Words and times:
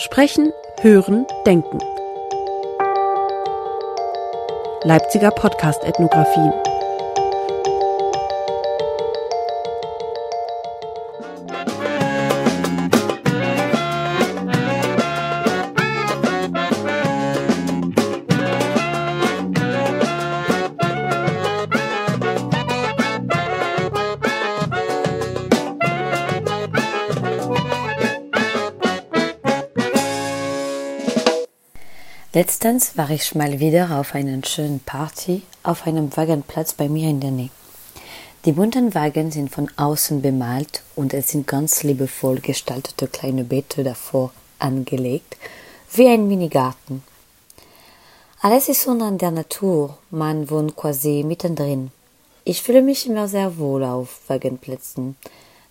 Sprechen, 0.00 0.52
Hören, 0.80 1.26
Denken. 1.44 1.80
Leipziger 4.84 5.32
Podcast 5.32 5.82
Letztens 32.68 32.98
war 32.98 33.08
ich 33.08 33.34
mal 33.34 33.60
wieder 33.60 33.98
auf 33.98 34.14
einer 34.14 34.44
schönen 34.44 34.80
Party 34.80 35.40
auf 35.62 35.86
einem 35.86 36.14
Wagenplatz 36.14 36.74
bei 36.74 36.90
mir 36.90 37.08
in 37.08 37.18
der 37.18 37.30
Nähe. 37.30 37.48
Die 38.44 38.52
bunten 38.52 38.94
Wagen 38.94 39.30
sind 39.30 39.50
von 39.50 39.70
außen 39.78 40.20
bemalt 40.20 40.82
und 40.94 41.14
es 41.14 41.28
sind 41.28 41.46
ganz 41.46 41.82
liebevoll 41.82 42.40
gestaltete 42.40 43.08
kleine 43.08 43.44
Beete 43.44 43.84
davor 43.84 44.32
angelegt, 44.58 45.38
wie 45.94 46.08
ein 46.08 46.28
Minigarten. 46.28 47.02
Alles 48.42 48.68
ist 48.68 48.86
an 48.86 49.16
der 49.16 49.30
Natur, 49.30 49.96
man 50.10 50.50
wohnt 50.50 50.76
quasi 50.76 51.24
mittendrin. 51.26 51.90
Ich 52.44 52.60
fühle 52.60 52.82
mich 52.82 53.06
immer 53.06 53.28
sehr 53.28 53.56
wohl 53.56 53.82
auf 53.82 54.20
Wagenplätzen. 54.26 55.16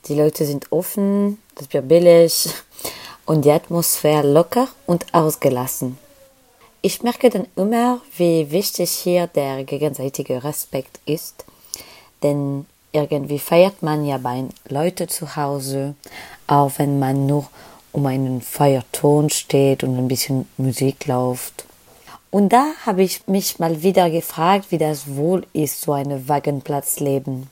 Die 0.07 0.16
Leute 0.16 0.47
sind 0.47 0.71
offen, 0.71 1.38
das 1.53 1.67
Bier 1.67 1.83
billig 1.83 2.49
und 3.27 3.45
die 3.45 3.52
Atmosphäre 3.52 4.27
locker 4.27 4.67
und 4.88 5.05
ausgelassen. 5.13 6.00
Ich 6.88 7.03
merke 7.03 7.30
dann 7.30 7.47
immer, 7.57 7.99
wie 8.16 8.49
wichtig 8.49 8.91
hier 8.91 9.27
der 9.27 9.66
gegenseitige 9.66 10.45
Respekt 10.45 11.02
ist, 11.05 11.44
denn 12.23 12.66
irgendwie 12.94 13.39
feiert 13.39 13.83
man 13.83 14.05
ja 14.05 14.17
bei 14.17 14.45
Leute 14.69 15.07
zu 15.07 15.35
Hause, 15.35 15.95
auch 16.47 16.71
wenn 16.77 16.97
man 16.97 17.25
nur 17.25 17.49
um 17.91 18.05
einen 18.05 18.41
Feuerton 18.41 19.29
steht 19.29 19.83
und 19.83 19.97
ein 19.97 20.07
bisschen 20.07 20.47
Musik 20.55 21.07
läuft. 21.07 21.66
Und 22.31 22.53
da 22.53 22.71
habe 22.85 23.03
ich 23.03 23.27
mich 23.27 23.59
mal 23.59 23.83
wieder 23.83 24.09
gefragt, 24.09 24.67
wie 24.69 24.77
das 24.77 25.13
wohl 25.13 25.45
ist, 25.51 25.81
so 25.81 25.91
eine 25.91 26.29
Wagenplatzleben. 26.29 27.49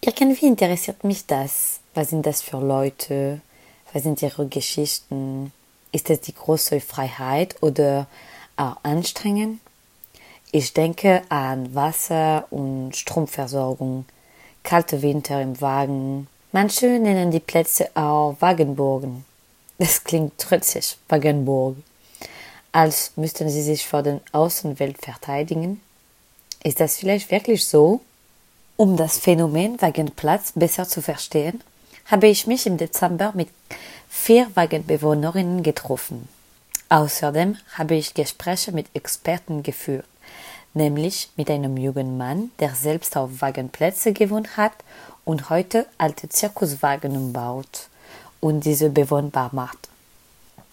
Irgendwie 0.00 0.46
interessiert 0.46 1.04
mich 1.04 1.26
das. 1.26 1.80
Was 1.92 2.08
sind 2.08 2.24
das 2.24 2.40
für 2.40 2.60
Leute? 2.60 3.42
Was 3.92 4.04
sind 4.04 4.22
ihre 4.22 4.46
Geschichten? 4.46 5.52
Ist 5.92 6.08
es 6.08 6.22
die 6.22 6.34
große 6.34 6.80
Freiheit 6.80 7.56
oder 7.60 8.06
auch 8.56 8.76
anstrengend. 8.82 9.60
Ich 10.52 10.72
denke 10.72 11.22
an 11.28 11.74
Wasser- 11.74 12.46
und 12.50 12.96
Stromversorgung, 12.96 14.06
kalte 14.62 15.02
Winter 15.02 15.42
im 15.42 15.60
Wagen. 15.60 16.28
Manche 16.52 16.86
nennen 16.98 17.30
die 17.30 17.40
Plätze 17.40 17.90
auch 17.94 18.36
Wagenburgen. 18.40 19.24
Das 19.78 20.04
klingt 20.04 20.38
trotzig, 20.38 20.96
Wagenburg. 21.08 21.76
Als 22.72 23.12
müssten 23.16 23.48
sie 23.48 23.62
sich 23.62 23.86
vor 23.86 24.02
der 24.02 24.20
Außenwelt 24.32 24.98
verteidigen. 24.98 25.80
Ist 26.62 26.80
das 26.80 26.96
vielleicht 26.96 27.30
wirklich 27.30 27.66
so? 27.66 28.00
Um 28.76 28.96
das 28.96 29.18
Phänomen 29.18 29.80
Wagenplatz 29.80 30.52
besser 30.54 30.86
zu 30.86 31.00
verstehen, 31.00 31.62
habe 32.06 32.28
ich 32.28 32.46
mich 32.46 32.66
im 32.66 32.76
Dezember 32.76 33.32
mit 33.34 33.48
vier 34.08 34.50
Wagenbewohnerinnen 34.54 35.62
getroffen. 35.62 36.28
Außerdem 36.88 37.56
habe 37.74 37.96
ich 37.96 38.14
Gespräche 38.14 38.70
mit 38.70 38.86
Experten 38.94 39.64
geführt, 39.64 40.06
nämlich 40.72 41.30
mit 41.36 41.50
einem 41.50 41.76
jungen 41.76 42.16
Mann, 42.16 42.52
der 42.60 42.74
selbst 42.76 43.16
auf 43.16 43.40
Wagenplätze 43.40 44.12
gewohnt 44.12 44.56
hat 44.56 44.72
und 45.24 45.50
heute 45.50 45.86
alte 45.98 46.28
Zirkuswagen 46.28 47.16
umbaut 47.16 47.88
und 48.40 48.64
diese 48.64 48.90
bewohnbar 48.90 49.50
macht. 49.52 49.88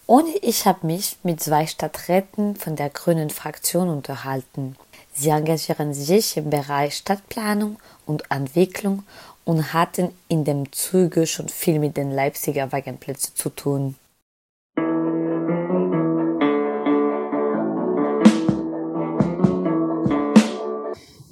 Und 0.06 0.28
ich 0.44 0.68
habe 0.68 0.86
mich 0.86 1.18
mit 1.24 1.42
zwei 1.42 1.66
Stadträten 1.66 2.58
von 2.58 2.76
der 2.76 2.92
grünen 2.92 3.32
Fraktion 3.32 3.90
unterhalten. 3.90 4.76
Sie 5.16 5.30
engagieren 5.30 5.96
sich 5.96 6.38
im 6.38 6.52
Bereich 6.52 6.98
Stadtplanung 6.98 7.78
und 8.06 8.30
Entwicklung 8.30 9.04
und 9.46 9.74
hatten 9.74 10.14
in 10.28 10.44
dem 10.44 10.72
Zuge 10.72 11.26
schon 11.26 11.50
viel 11.50 11.80
mit 11.80 11.98
den 11.98 12.12
Leipziger 12.12 12.72
Wagenplätzen 12.72 13.36
zu 13.36 13.50
tun. 13.50 13.96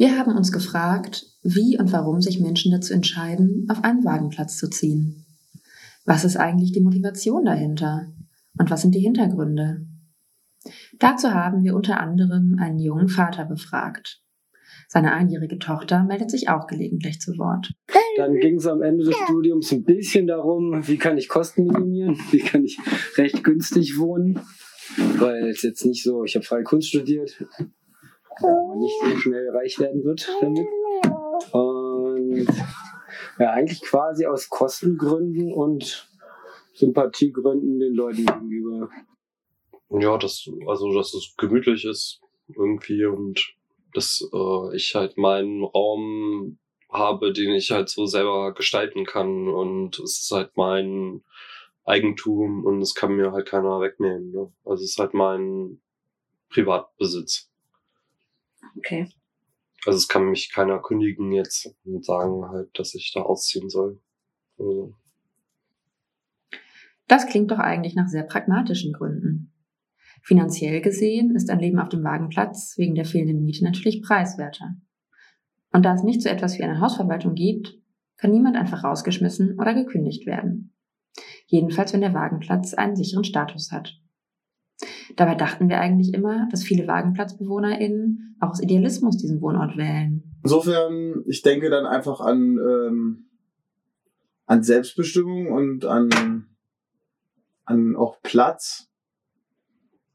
Wir 0.02 0.18
haben 0.18 0.36
uns 0.36 0.52
gefragt, 0.52 1.28
wie 1.44 1.78
und 1.78 1.94
warum 1.94 2.22
sich 2.22 2.40
Menschen 2.40 2.72
dazu 2.72 2.92
entscheiden, 2.92 3.68
auf 3.70 3.84
einen 3.84 4.04
Wagenplatz 4.04 4.58
zu 4.58 4.68
ziehen. 4.68 5.28
Was 6.06 6.26
ist 6.26 6.38
eigentlich 6.38 6.72
die 6.72 6.82
Motivation 6.82 7.46
dahinter? 7.46 8.08
Und 8.58 8.72
was 8.72 8.82
sind 8.82 8.96
die 8.96 9.02
Hintergründe? 9.02 9.86
Dazu 10.98 11.36
haben 11.36 11.64
wir 11.64 11.76
unter 11.76 12.00
anderem 12.00 12.58
einen 12.60 12.80
jungen 12.80 13.10
Vater 13.10 13.46
befragt. 13.46 14.24
Seine 14.88 15.14
einjährige 15.14 15.60
Tochter 15.60 16.04
meldet 16.04 16.32
sich 16.32 16.50
auch 16.50 16.66
gelegentlich 16.66 17.20
zu 17.20 17.38
Wort. 17.38 17.72
Dann 18.18 18.40
ging 18.40 18.56
es 18.56 18.66
am 18.66 18.82
Ende 18.82 19.06
des 19.06 19.16
Studiums 19.16 19.72
ein 19.72 19.84
bisschen 19.84 20.26
darum, 20.26 20.82
wie 20.88 20.98
kann 20.98 21.20
ich 21.20 21.30
Kosten 21.30 21.68
minimieren, 21.68 22.18
wie 22.32 22.40
kann 22.40 22.66
ich 22.66 22.80
recht 23.18 23.44
günstig 23.44 24.00
wohnen, 24.00 24.40
weil 25.20 25.50
es 25.50 25.62
jetzt 25.62 25.86
nicht 25.86 26.04
so, 26.04 26.24
ich 26.24 26.34
habe 26.34 26.44
freie 26.44 26.64
Kunst 26.64 26.88
studiert, 26.88 27.46
man 28.42 28.80
nicht 28.80 28.96
so 29.02 29.18
schnell 29.18 29.50
reich 29.50 29.80
werden 29.80 30.04
wird 30.04 30.28
damit. 30.42 30.68
Und 31.52 32.48
ja, 33.40 33.52
eigentlich 33.52 33.82
quasi 33.82 34.26
aus 34.26 34.50
Kostengründen 34.50 35.54
und 35.54 36.10
Sympathiegründen 36.74 37.80
den 37.80 37.94
Leuten 37.94 38.26
gegenüber. 38.26 38.90
Ja, 39.90 40.18
das, 40.18 40.50
also, 40.68 40.94
dass 40.94 41.14
es 41.14 41.36
gemütlich 41.38 41.86
ist 41.86 42.22
irgendwie 42.56 43.06
und 43.06 43.56
dass 43.94 44.28
äh, 44.34 44.76
ich 44.76 44.96
halt 44.96 45.18
meinen 45.18 45.64
Raum 45.64 46.58
habe, 46.90 47.34
den 47.34 47.52
ich 47.52 47.72
halt 47.72 47.90
so 47.90 48.06
selber 48.06 48.54
gestalten 48.54 49.06
kann 49.06 49.48
und 49.48 50.00
es 50.00 50.22
ist 50.22 50.32
halt 50.32 50.56
mein 50.56 51.24
Eigentum 51.84 52.66
und 52.66 52.82
es 52.82 52.96
kann 52.96 53.16
mir 53.16 53.32
halt 53.32 53.48
keiner 53.48 53.82
wegnehmen. 53.82 54.32
Ne? 54.32 54.52
Also 54.64 54.84
es 54.84 54.92
ist 54.92 55.00
halt 55.00 55.14
mein 55.14 55.82
Privatbesitz. 56.50 57.51
Okay. 58.78 59.08
Also 59.86 59.98
es 59.98 60.08
kann 60.08 60.30
mich 60.30 60.52
keiner 60.52 60.80
kündigen 60.80 61.32
jetzt 61.32 61.76
und 61.84 62.06
sagen 62.06 62.48
halt, 62.50 62.70
dass 62.78 62.94
ich 62.94 63.12
da 63.14 63.22
ausziehen 63.22 63.70
soll. 63.70 64.00
Also. 64.60 64.96
Das 67.08 67.28
klingt 67.28 67.52
doch 67.52 67.60
eigentlich 67.60 67.96
nach 67.96 68.08
sehr 68.08 68.24
pragmatischen 68.24 68.94
Gründen. 68.94 69.52
Finanziell 70.24 70.82
gesehen 70.82 71.36
ist 71.36 71.50
ein 71.50 71.60
Leben 71.60 71.80
auf 71.80 71.90
dem 71.90 72.04
Wagenplatz 72.04 72.76
wegen 72.78 72.94
der 72.94 73.06
fehlenden 73.06 73.44
Miete 73.44 73.64
natürlich 73.64 74.04
preiswerter. 74.04 74.76
Und 75.72 75.84
da 75.84 75.96
es 75.96 76.04
nicht 76.04 76.22
so 76.22 76.30
etwas 76.30 76.58
wie 76.58 76.64
eine 76.64 76.80
Hausverwaltung 76.80 77.34
gibt, 77.34 77.76
kann 78.18 78.32
niemand 78.32 78.56
einfach 78.56 78.84
rausgeschmissen 78.84 79.60
oder 79.60 79.74
gekündigt 79.74 80.28
werden. 80.28 80.74
Jedenfalls, 81.48 81.92
wenn 81.92 82.02
der 82.02 82.14
Wagenplatz 82.14 82.74
einen 82.76 82.96
sicheren 82.96 83.24
Status 83.24 83.72
hat. 83.72 84.00
Dabei 85.16 85.36
dachten 85.36 85.70
wir 85.70 85.80
eigentlich 85.80 86.14
immer, 86.14 86.48
dass 86.52 86.64
viele 86.64 86.88
WagenplatzbewohnerInnen 86.88 88.38
auch 88.40 88.50
aus 88.50 88.62
Idealismus 88.62 89.18
diesen 89.18 89.42
Wohnort 89.42 89.78
wählen. 89.78 90.24
Insofern, 90.44 91.24
ich 91.28 91.42
denke 91.42 91.70
dann 91.70 91.86
einfach 91.86 92.20
an, 92.20 92.58
ähm, 92.58 93.26
an 94.46 94.64
Selbstbestimmung 94.64 95.52
und 95.52 95.86
an, 95.86 96.48
an 97.66 97.96
auch 97.96 98.22
Platz. 98.22 98.88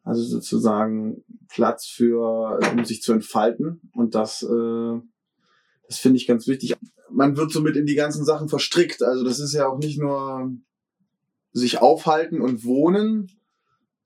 Also 0.02 0.22
sozusagen 0.22 1.24
Platz 1.48 1.86
für, 1.86 2.60
um 2.72 2.84
sich 2.84 3.02
zu 3.02 3.12
entfalten. 3.12 3.80
Und 3.92 4.14
das, 4.14 4.42
äh, 4.42 5.00
das 5.88 5.98
finde 5.98 6.18
ich 6.18 6.26
ganz 6.26 6.46
wichtig. 6.46 6.76
Man 7.10 7.36
wird 7.36 7.50
somit 7.50 7.76
in 7.76 7.86
die 7.86 7.94
ganzen 7.94 8.24
Sachen 8.24 8.48
verstrickt. 8.48 9.02
Also 9.02 9.24
das 9.24 9.40
ist 9.40 9.52
ja 9.52 9.66
auch 9.68 9.78
nicht 9.78 9.98
nur 9.98 10.52
sich 11.52 11.80
aufhalten 11.80 12.40
und 12.40 12.64
wohnen, 12.64 13.30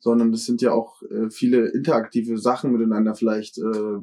sondern 0.00 0.32
es 0.32 0.46
sind 0.46 0.62
ja 0.62 0.72
auch 0.72 1.02
äh, 1.02 1.30
viele 1.30 1.68
interaktive 1.68 2.38
Sachen 2.38 2.72
miteinander, 2.72 3.14
vielleicht 3.14 3.58
äh, 3.58 3.98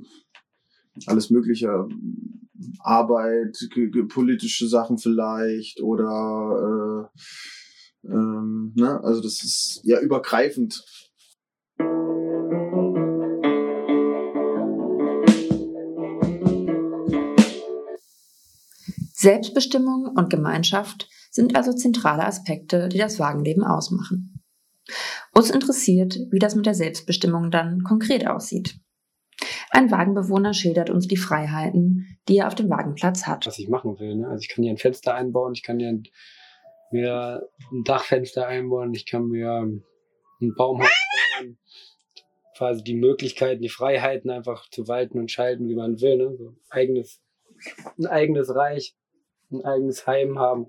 alles 1.06 1.30
mögliche, 1.30 1.88
Arbeit, 2.80 3.58
politische 4.10 4.68
Sachen 4.68 4.98
vielleicht 4.98 5.82
oder 5.82 7.10
äh, 7.14 8.10
ähm, 8.10 8.74
ne? 8.76 9.00
also 9.04 9.22
das 9.22 9.44
ist 9.44 9.82
ja 9.84 10.00
übergreifend. 10.00 10.84
Selbstbestimmung 19.14 20.14
und 20.16 20.30
Gemeinschaft 20.30 21.10
sind 21.32 21.56
also 21.56 21.74
zentrale 21.74 22.26
Aspekte, 22.26 22.88
die 22.88 23.00
das 23.00 23.20
Wagenleben 23.20 23.64
ausmachen. 23.64 24.42
Uns 25.38 25.52
interessiert, 25.52 26.18
wie 26.32 26.40
das 26.40 26.56
mit 26.56 26.66
der 26.66 26.74
Selbstbestimmung 26.74 27.52
dann 27.52 27.84
konkret 27.84 28.26
aussieht. 28.26 28.80
Ein 29.70 29.92
Wagenbewohner 29.92 30.56
schildert 30.56 30.90
uns 30.90 31.08
die 31.08 31.16
Freiheiten, 31.16 32.18
die 32.28 32.38
er 32.38 32.48
auf 32.48 32.56
dem 32.56 32.72
Wagenplatz 32.72 33.28
hat. 33.28 33.46
Was 33.46 33.60
ich 33.60 33.70
machen 33.70 34.00
will. 34.00 34.16
Ne? 34.16 34.28
Also 34.28 34.42
ich 34.42 34.50
kann 34.50 34.64
hier 34.64 34.74
ein 34.74 34.80
Fenster 34.80 35.14
einbauen, 35.14 35.54
ich 35.54 35.62
kann 35.62 35.78
hier 35.78 35.90
ein, 35.90 36.04
mir 36.90 37.48
ein 37.72 37.84
Dachfenster 37.84 38.48
einbauen, 38.48 38.96
ich 38.96 39.06
kann 39.06 39.28
mir 39.28 39.62
ein 40.42 40.56
Baumhaus 40.56 40.90
bauen. 41.38 41.60
Quasi 42.58 42.84
die 42.84 42.96
Möglichkeiten, 42.96 43.62
die 43.62 43.70
Freiheiten 43.70 44.32
einfach 44.32 44.68
zu 44.72 44.88
walten 44.88 45.20
und 45.20 45.30
schalten, 45.30 45.70
wie 45.70 45.76
man 45.76 46.02
will. 46.02 46.18
Ne? 46.18 46.36
So 46.36 46.56
eigenes, 46.72 47.22
ein 48.00 48.08
eigenes 48.08 48.56
Reich, 48.56 48.96
ein 49.52 49.64
eigenes 49.64 50.08
Heim 50.08 50.40
haben. 50.40 50.66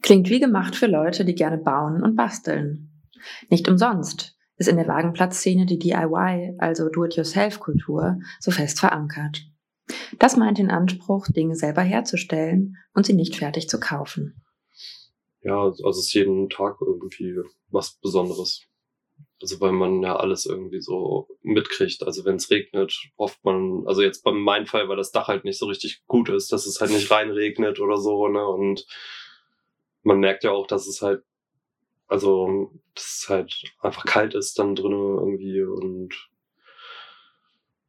Klingt 0.00 0.30
wie 0.30 0.40
gemacht 0.40 0.76
für 0.76 0.86
Leute, 0.86 1.26
die 1.26 1.34
gerne 1.34 1.58
bauen 1.58 2.02
und 2.02 2.16
basteln. 2.16 2.88
Nicht 3.48 3.68
umsonst 3.68 4.36
ist 4.56 4.68
in 4.68 4.76
der 4.76 4.86
Wagenplatzszene 4.86 5.66
die 5.66 5.78
DIY, 5.78 6.56
also 6.58 6.88
Do-it-yourself-Kultur, 6.88 8.18
so 8.38 8.50
fest 8.50 8.80
verankert. 8.80 9.42
Das 10.18 10.36
meint 10.36 10.58
den 10.58 10.70
Anspruch, 10.70 11.26
Dinge 11.28 11.56
selber 11.56 11.82
herzustellen 11.82 12.76
und 12.94 13.06
sie 13.06 13.14
nicht 13.14 13.36
fertig 13.36 13.68
zu 13.68 13.80
kaufen. 13.80 14.42
Ja, 15.40 15.60
also 15.62 15.88
es 15.88 15.98
ist 15.98 16.14
jeden 16.14 16.48
Tag 16.48 16.76
irgendwie 16.80 17.36
was 17.68 17.98
Besonderes. 18.00 18.62
Also 19.40 19.60
weil 19.60 19.72
man 19.72 20.00
ja 20.02 20.14
alles 20.14 20.46
irgendwie 20.46 20.80
so 20.80 21.26
mitkriegt. 21.42 22.04
Also 22.04 22.24
wenn 22.24 22.36
es 22.36 22.48
regnet, 22.50 22.96
hofft 23.18 23.44
man, 23.44 23.82
also 23.86 24.02
jetzt 24.02 24.22
bei 24.22 24.30
meinem 24.30 24.66
Fall, 24.66 24.88
weil 24.88 24.96
das 24.96 25.10
Dach 25.10 25.26
halt 25.26 25.44
nicht 25.44 25.58
so 25.58 25.66
richtig 25.66 26.04
gut 26.06 26.28
ist, 26.28 26.52
dass 26.52 26.66
es 26.66 26.80
halt 26.80 26.92
nicht 26.92 27.10
reinregnet 27.10 27.80
oder 27.80 27.96
so, 27.96 28.28
ne? 28.28 28.46
Und 28.46 28.86
man 30.04 30.20
merkt 30.20 30.44
ja 30.44 30.52
auch, 30.52 30.68
dass 30.68 30.86
es 30.86 31.02
halt 31.02 31.24
also, 32.12 32.70
dass 32.94 33.20
es 33.22 33.28
halt 33.30 33.64
einfach 33.80 34.04
kalt 34.04 34.34
ist 34.34 34.58
dann 34.58 34.74
drinnen 34.76 35.16
irgendwie 35.18 35.62
und 35.62 36.10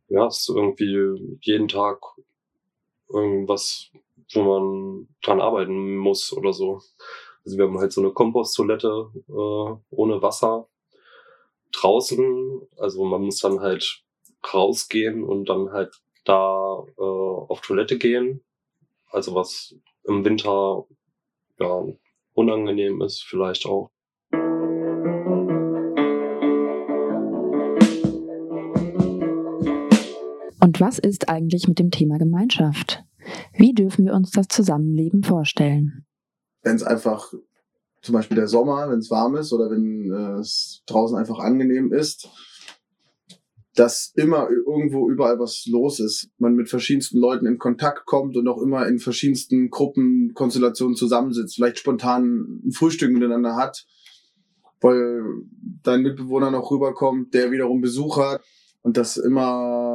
ja, 0.08 0.28
es 0.28 0.40
ist 0.48 0.50
irgendwie 0.56 1.38
jeden 1.42 1.68
Tag 1.68 2.00
irgendwas, 3.10 3.92
wo 4.34 4.42
man 4.44 5.08
dran 5.22 5.42
arbeiten 5.42 5.98
muss 5.98 6.32
oder 6.32 6.54
so. 6.54 6.82
Also 7.44 7.58
wir 7.58 7.66
haben 7.66 7.80
halt 7.80 7.92
so 7.92 8.00
eine 8.02 8.12
Komposttoilette 8.14 9.12
äh, 9.28 9.96
ohne 9.96 10.22
Wasser 10.22 10.70
draußen. 11.74 12.62
Also 12.78 13.04
man 13.04 13.24
muss 13.24 13.40
dann 13.40 13.60
halt 13.60 14.04
rausgehen 14.54 15.24
und 15.24 15.50
dann 15.50 15.72
halt 15.72 16.02
da 16.24 16.86
äh, 16.98 17.02
auf 17.02 17.60
Toilette 17.62 17.98
gehen. 17.98 18.42
Also 19.12 19.36
was 19.36 19.76
im 20.06 20.24
Winter 20.26 20.86
ja 21.60 21.86
unangenehm 22.34 23.02
ist 23.02 23.24
vielleicht 23.24 23.66
auch. 23.66 23.93
Und 30.64 30.80
was 30.80 30.98
ist 30.98 31.28
eigentlich 31.28 31.68
mit 31.68 31.78
dem 31.78 31.92
Thema 31.92 32.18
Gemeinschaft? 32.18 33.04
Wie 33.58 33.74
dürfen 33.74 34.06
wir 34.06 34.14
uns 34.14 34.32
das 34.32 34.48
Zusammenleben 34.48 35.22
vorstellen? 35.22 36.06
Wenn 36.62 36.78
es 36.78 36.84
einfach 36.84 37.34
zum 38.02 38.14
Beispiel 38.14 38.38
der 38.38 38.48
Sommer, 38.48 38.90
wenn 38.90 39.00
es 39.00 39.12
warm 39.12 39.36
ist 39.36 39.52
oder 39.52 39.70
wenn 39.70 40.10
äh, 40.10 40.40
es 40.40 40.82
draußen 40.86 41.18
einfach 41.18 41.40
angenehm 41.40 41.92
ist, 41.92 42.30
dass 43.76 44.14
immer 44.16 44.48
irgendwo 44.50 45.10
überall 45.10 45.38
was 45.38 45.66
los 45.66 46.00
ist. 46.00 46.30
Man 46.38 46.56
mit 46.56 46.70
verschiedensten 46.70 47.18
Leuten 47.18 47.46
in 47.46 47.58
Kontakt 47.58 48.06
kommt 48.06 48.38
und 48.38 48.48
auch 48.48 48.62
immer 48.62 48.88
in 48.88 49.00
verschiedensten 49.00 49.70
Gruppenkonstellationen 49.70 50.96
zusammensitzt, 50.96 51.56
vielleicht 51.56 51.80
spontan 51.80 52.62
ein 52.66 52.72
Frühstück 52.72 53.12
miteinander 53.12 53.58
hat, 53.58 53.86
weil 54.80 55.24
dein 55.84 56.04
Mitbewohner 56.04 56.52
noch 56.52 56.72
rüberkommt, 56.72 57.34
der 57.34 57.52
wiederum 57.52 57.82
Besuch 57.82 58.18
hat 58.18 58.42
und 58.82 58.96
das 58.96 59.18
immer 59.18 59.93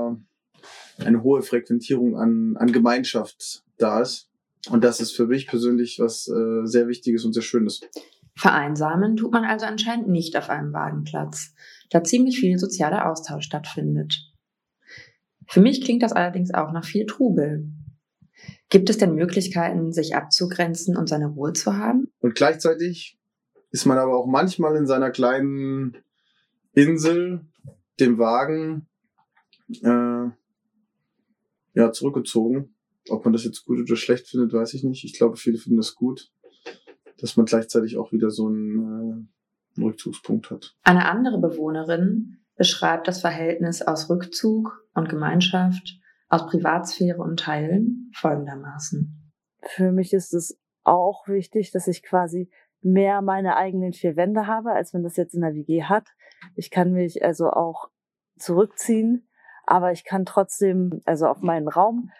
eine 0.98 1.22
hohe 1.22 1.42
Frequentierung 1.42 2.16
an, 2.16 2.56
an 2.56 2.72
Gemeinschaft 2.72 3.64
da 3.76 4.00
ist. 4.00 4.28
Und 4.70 4.84
das 4.84 5.00
ist 5.00 5.12
für 5.12 5.26
mich 5.26 5.46
persönlich 5.46 5.98
was 6.00 6.28
äh, 6.28 6.66
sehr 6.66 6.88
Wichtiges 6.88 7.24
und 7.24 7.32
sehr 7.32 7.42
Schönes. 7.42 7.80
Vereinsamen 8.36 9.16
tut 9.16 9.32
man 9.32 9.44
also 9.44 9.66
anscheinend 9.66 10.08
nicht 10.08 10.36
auf 10.36 10.48
einem 10.48 10.72
Wagenplatz, 10.72 11.54
da 11.90 12.04
ziemlich 12.04 12.38
viel 12.38 12.58
sozialer 12.58 13.10
Austausch 13.10 13.44
stattfindet. 13.44 14.14
Für 15.48 15.60
mich 15.60 15.82
klingt 15.82 16.02
das 16.02 16.12
allerdings 16.12 16.52
auch 16.52 16.72
nach 16.72 16.84
viel 16.84 17.06
Trubel. 17.06 17.68
Gibt 18.68 18.90
es 18.90 18.98
denn 18.98 19.14
Möglichkeiten, 19.14 19.92
sich 19.92 20.14
abzugrenzen 20.14 20.96
und 20.96 21.08
seine 21.08 21.26
Ruhe 21.26 21.52
zu 21.54 21.76
haben? 21.76 22.12
Und 22.20 22.34
gleichzeitig 22.34 23.18
ist 23.70 23.86
man 23.86 23.98
aber 23.98 24.16
auch 24.16 24.26
manchmal 24.26 24.76
in 24.76 24.86
seiner 24.86 25.10
kleinen 25.10 25.96
Insel, 26.74 27.46
dem 27.98 28.18
Wagen, 28.18 28.86
äh, 29.82 30.30
ja, 31.78 31.92
zurückgezogen. 31.92 32.74
Ob 33.08 33.24
man 33.24 33.32
das 33.32 33.44
jetzt 33.44 33.64
gut 33.64 33.78
oder 33.78 33.96
schlecht 33.96 34.28
findet, 34.28 34.52
weiß 34.52 34.74
ich 34.74 34.82
nicht. 34.82 35.04
Ich 35.04 35.16
glaube, 35.16 35.36
viele 35.36 35.58
finden 35.58 35.78
das 35.78 35.94
gut, 35.94 36.30
dass 37.20 37.36
man 37.36 37.46
gleichzeitig 37.46 37.96
auch 37.96 38.12
wieder 38.12 38.30
so 38.30 38.48
einen, 38.48 38.78
äh, 38.78 39.76
einen 39.76 39.86
Rückzugspunkt 39.86 40.50
hat. 40.50 40.76
Eine 40.82 41.08
andere 41.08 41.38
Bewohnerin 41.38 42.38
beschreibt 42.56 43.06
das 43.06 43.20
Verhältnis 43.20 43.80
aus 43.80 44.10
Rückzug 44.10 44.84
und 44.94 45.08
Gemeinschaft, 45.08 46.00
aus 46.28 46.46
Privatsphäre 46.46 47.22
und 47.22 47.38
Teilen 47.38 48.10
folgendermaßen. 48.14 49.32
Für 49.62 49.92
mich 49.92 50.12
ist 50.12 50.34
es 50.34 50.60
auch 50.82 51.28
wichtig, 51.28 51.70
dass 51.70 51.86
ich 51.86 52.02
quasi 52.02 52.50
mehr 52.82 53.22
meine 53.22 53.56
eigenen 53.56 53.92
vier 53.92 54.16
Wände 54.16 54.48
habe, 54.48 54.72
als 54.72 54.92
man 54.92 55.04
das 55.04 55.16
jetzt 55.16 55.34
in 55.34 55.42
der 55.42 55.54
WG 55.54 55.84
hat. 55.84 56.08
Ich 56.56 56.70
kann 56.70 56.92
mich 56.92 57.24
also 57.24 57.50
auch 57.50 57.88
zurückziehen 58.36 59.27
aber 59.68 59.92
ich 59.92 60.04
kann 60.04 60.24
trotzdem, 60.24 61.02
also 61.04 61.26
auf 61.26 61.42
meinen 61.42 61.68
Raum, 61.68 62.10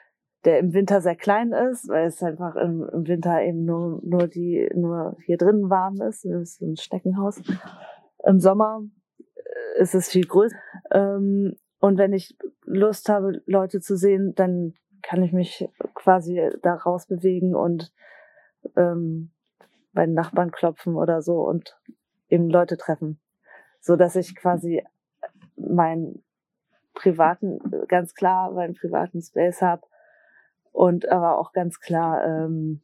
der 0.45 0.59
im 0.59 0.75
Winter 0.75 1.01
sehr 1.01 1.17
klein 1.17 1.53
ist, 1.53 1.89
weil 1.89 2.07
es 2.07 2.23
einfach 2.23 2.57
im, 2.57 2.87
im 2.93 3.09
Winter 3.09 3.43
eben 3.43 3.65
nur, 3.65 4.01
nur 4.05 4.29
die, 4.29 4.71
nur 4.75 5.17
hier 5.25 5.39
drinnen 5.39 5.71
warm 5.71 6.01
ist, 6.03 6.27
das 6.27 6.43
ist 6.43 6.61
ein 6.61 6.77
Steckenhaus. 6.77 7.41
Im 8.25 8.39
Sommer 8.39 8.83
äh, 9.19 9.81
ist 9.81 9.95
es 9.95 10.11
viel 10.11 10.27
größer. 10.27 10.57
Ähm, 10.93 11.57
und 11.81 11.97
wenn 11.97 12.13
ich 12.13 12.37
Lust 12.65 13.09
habe, 13.09 13.41
Leute 13.47 13.81
zu 13.81 13.97
sehen, 13.97 14.35
dann 14.35 14.75
kann 15.03 15.23
ich 15.23 15.33
mich 15.33 15.67
quasi 15.95 16.51
da 16.63 16.75
rausbewegen 16.75 17.55
und 17.55 17.93
ähm, 18.77 19.31
bei 19.95 20.05
den 20.05 20.15
Nachbarn 20.15 20.51
klopfen 20.51 20.97
oder 20.97 21.23
so 21.23 21.41
und 21.41 21.79
eben 22.29 22.51
Leute 22.51 22.77
treffen. 22.77 23.19
So 23.81 23.97
dass 23.97 24.17
ich 24.17 24.37
quasi 24.37 24.85
mein 25.57 26.23
privaten, 26.99 27.61
ganz 27.87 28.15
klar 28.15 28.51
meinen 28.51 28.75
privaten 28.75 29.23
Space 29.23 29.63
habe 29.63 29.87
und 30.73 31.09
aber 31.09 31.39
auch 31.39 31.53
ganz 31.53 31.79
klar 31.81 32.25
ähm, 32.25 32.83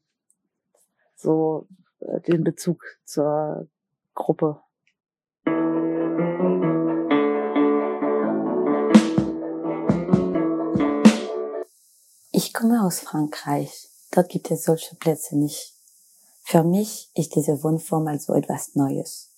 so 1.16 1.66
äh, 1.98 2.20
den 2.20 2.44
Bezug 2.44 2.84
zur 3.04 3.68
Gruppe. 4.14 4.60
Ich 12.30 12.54
komme 12.54 12.84
aus 12.84 13.00
Frankreich. 13.00 13.88
Dort 14.12 14.28
gibt 14.28 14.50
es 14.52 14.64
solche 14.64 14.94
Plätze 14.94 15.36
nicht. 15.36 15.74
Für 16.42 16.62
mich 16.62 17.10
ist 17.16 17.34
diese 17.34 17.64
Wohnform 17.64 18.06
also 18.06 18.34
etwas 18.34 18.76
Neues. 18.76 19.32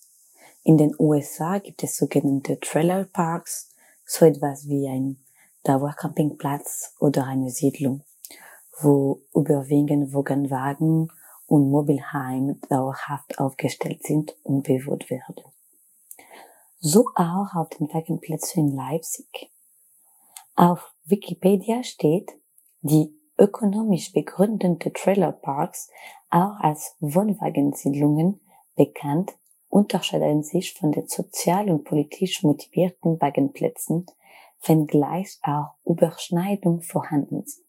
In 0.63 0.77
den 0.77 0.93
USA 0.99 1.57
gibt 1.57 1.81
es 1.83 1.95
sogenannte 1.95 2.59
Trailer 2.59 3.05
Parks, 3.05 3.69
so 4.07 4.25
etwas 4.25 4.67
wie 4.67 4.87
ein 4.87 5.17
Dauercampingplatz 5.63 6.95
oder 6.99 7.25
eine 7.25 7.49
Siedlung, 7.49 8.03
wo 8.79 9.21
überwiegend 9.35 10.13
Wohnwagen 10.13 11.11
und 11.45 11.69
Mobilheime 11.69 12.55
dauerhaft 12.69 13.37
aufgestellt 13.37 14.03
sind 14.03 14.35
und 14.43 14.63
bewohnt 14.63 15.09
werden. 15.09 15.43
So 16.79 17.09
auch 17.15 17.53
auf 17.55 17.69
den 17.69 17.91
Wagenplätzen 17.93 18.69
in 18.69 18.75
Leipzig. 18.75 19.51
Auf 20.55 20.93
Wikipedia 21.03 21.83
steht, 21.83 22.31
die 22.81 23.13
ökonomisch 23.37 24.13
begründete 24.13 24.93
Trailerparks, 24.93 25.89
auch 26.29 26.59
als 26.59 26.95
Wohnwagensiedlungen 26.99 28.39
bekannt, 28.75 29.33
unterscheiden 29.69 30.43
sich 30.43 30.73
von 30.73 30.91
den 30.91 31.07
sozial 31.07 31.69
und 31.69 31.83
politisch 31.83 32.43
motivierten 32.43 33.19
Wagenplätzen, 33.21 34.05
wenngleich 34.65 35.39
auch 35.43 35.75
Überschneidungen 35.85 36.81
vorhanden 36.81 37.43
sind. 37.45 37.67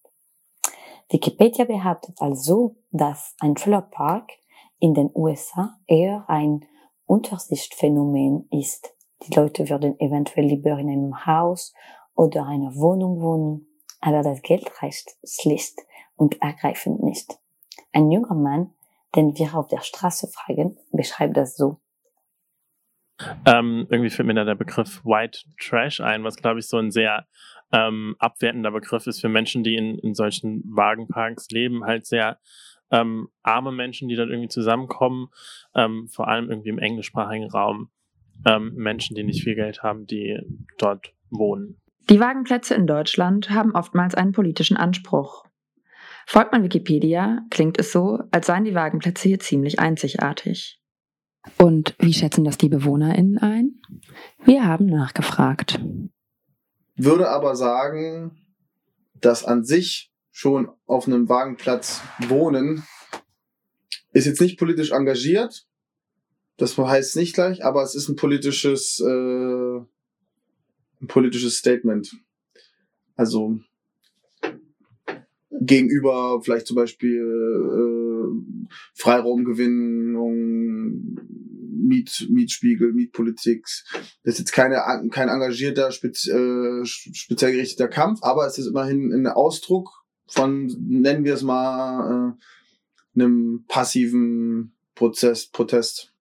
Wikipedia 1.11 1.64
behauptet 1.64 2.21
also, 2.21 2.76
dass 2.90 3.35
ein 3.40 3.55
Trailerpark 3.55 4.31
in 4.78 4.95
den 4.95 5.11
USA 5.14 5.78
eher 5.87 6.25
ein 6.28 6.67
Untersichtphänomen 7.07 8.49
ist. 8.50 8.95
Die 9.23 9.35
Leute 9.35 9.69
würden 9.69 9.99
eventuell 9.99 10.47
lieber 10.47 10.78
in 10.78 10.90
einem 10.90 11.26
Haus 11.26 11.73
oder 12.14 12.47
einer 12.47 12.75
Wohnung 12.76 13.21
wohnen, 13.21 13.67
aber 14.00 14.23
das 14.23 14.43
Geld 14.43 14.71
reicht 14.83 15.17
schlicht 15.25 15.78
und 16.17 16.40
ergreifend 16.43 17.02
nicht. 17.02 17.38
Ein 17.93 18.11
junger 18.11 18.35
Mann, 18.35 18.75
den 19.17 19.37
wir 19.38 19.55
auf 19.55 19.69
der 19.69 19.81
Straße 19.81 20.28
fragen, 20.28 20.76
beschreibt 20.93 21.37
das 21.37 21.57
so. 21.57 21.78
Ähm, 23.45 23.87
irgendwie 23.91 24.11
fällt 24.11 24.27
mir 24.27 24.35
da 24.35 24.45
der 24.45 24.55
Begriff 24.55 25.05
White 25.05 25.41
Trash 25.61 26.01
ein, 26.01 26.25
was 26.25 26.37
glaube 26.37 26.61
ich 26.61 26.69
so 26.69 26.77
ein 26.79 26.91
sehr 26.91 27.27
ähm, 27.73 28.17
abwertender 28.19 28.71
Begriff 28.71 29.07
ist 29.07 29.21
für 29.21 29.29
Menschen, 29.29 29.63
die 29.63 29.77
in, 29.77 29.99
in 29.99 30.15
solchen 30.15 30.63
Wagenparks 30.65 31.49
leben, 31.51 31.85
halt 31.85 32.07
sehr 32.07 32.39
ähm, 32.91 33.29
arme 33.43 33.73
Menschen, 33.73 34.09
die 34.09 34.17
dort 34.17 34.31
irgendwie 34.31 34.49
zusammenkommen, 34.49 35.29
ähm, 35.75 36.09
vor 36.09 36.29
allem 36.29 36.49
irgendwie 36.49 36.71
im 36.71 36.79
englischsprachigen 36.79 37.51
Raum, 37.51 37.91
ähm, 38.47 38.73
Menschen, 38.75 39.15
die 39.15 39.25
nicht 39.25 39.43
viel 39.43 39.55
Geld 39.55 39.83
haben, 39.83 40.07
die 40.07 40.39
dort 40.79 41.13
wohnen. 41.31 41.81
Die 42.09 42.21
Wagenplätze 42.21 42.75
in 42.75 42.87
Deutschland 42.87 43.51
haben 43.51 43.73
oftmals 43.73 44.15
einen 44.15 44.33
politischen 44.33 44.79
Anspruch. 44.79 45.45
Folgt 46.27 46.53
man 46.53 46.63
Wikipedia, 46.63 47.41
klingt 47.51 47.79
es 47.79 47.93
so, 47.93 48.21
als 48.31 48.47
seien 48.47 48.65
die 48.65 48.75
Wagenplätze 48.75 49.29
hier 49.29 49.41
ziemlich 49.41 49.79
einzigartig. 49.79 50.81
Und 51.59 51.95
wie 51.99 52.12
schätzen 52.12 52.45
das 52.45 52.59
die 52.59 52.68
BewohnerInnen 52.68 53.38
ein? 53.38 53.80
Wir 54.45 54.66
haben 54.66 54.87
nachgefragt. 54.87 55.80
Würde 56.97 57.28
aber 57.28 57.57
sagen, 57.57 58.37
dass 59.14 59.45
an 59.45 59.64
sich 59.64 60.12
schon 60.30 60.68
auf 60.87 61.07
einem 61.07 61.28
Wagenplatz 61.28 62.00
wohnen 62.28 62.85
ist 64.12 64.26
jetzt 64.26 64.40
nicht 64.40 64.59
politisch 64.59 64.92
engagiert. 64.92 65.66
Das 66.57 66.76
heißt 66.76 67.16
nicht 67.16 67.35
gleich, 67.35 67.64
aber 67.64 67.83
es 67.83 67.95
ist 67.95 68.09
ein 68.09 68.16
politisches, 68.16 69.00
äh, 69.00 69.76
ein 71.00 71.07
politisches 71.07 71.59
Statement. 71.59 72.16
Also 73.14 73.61
gegenüber 75.61 76.40
vielleicht 76.42 76.66
zum 76.66 76.76
Beispiel 76.76 77.21
äh, 77.21 77.88
Freiraumgewinnung, 78.95 81.17
Miet, 81.89 82.29
Mietspiegel, 82.31 82.93
Mietpolitik. 82.93 83.67
Das 84.23 84.35
ist 84.35 84.39
jetzt 84.39 84.53
keine, 84.53 84.83
kein 85.11 85.29
engagierter, 85.29 85.91
spez, 85.93 86.27
äh, 86.27 86.85
speziell 86.85 87.53
gerichteter 87.53 87.89
Kampf, 87.89 88.23
aber 88.23 88.47
es 88.47 88.59
ist 88.59 88.67
immerhin 88.67 89.13
ein 89.13 89.27
Ausdruck 89.27 90.05
von, 90.27 90.67
nennen 90.89 91.25
wir 91.25 91.35
es 91.35 91.43
mal, 91.43 92.37
äh, 92.37 93.21
einem 93.21 93.65
passiven 93.67 94.75
Prozess, 94.95 95.47
Protest. 95.47 96.13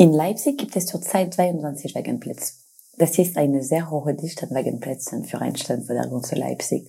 In 0.00 0.14
Leipzig 0.14 0.56
gibt 0.56 0.74
es 0.76 0.86
zurzeit 0.86 1.34
22 1.34 1.94
Wagenplätze. 1.94 2.54
Das 3.00 3.18
ist 3.18 3.38
eine 3.38 3.62
sehr 3.62 3.90
hohe 3.90 4.12
Dichte 4.12 4.46
an 4.46 4.54
Wagenplätzen 4.54 5.24
für 5.24 5.40
ein 5.40 5.56
Stadt 5.56 5.84
für 5.86 5.94
der 5.94 6.06
ganze 6.06 6.34
Leipzig. 6.34 6.86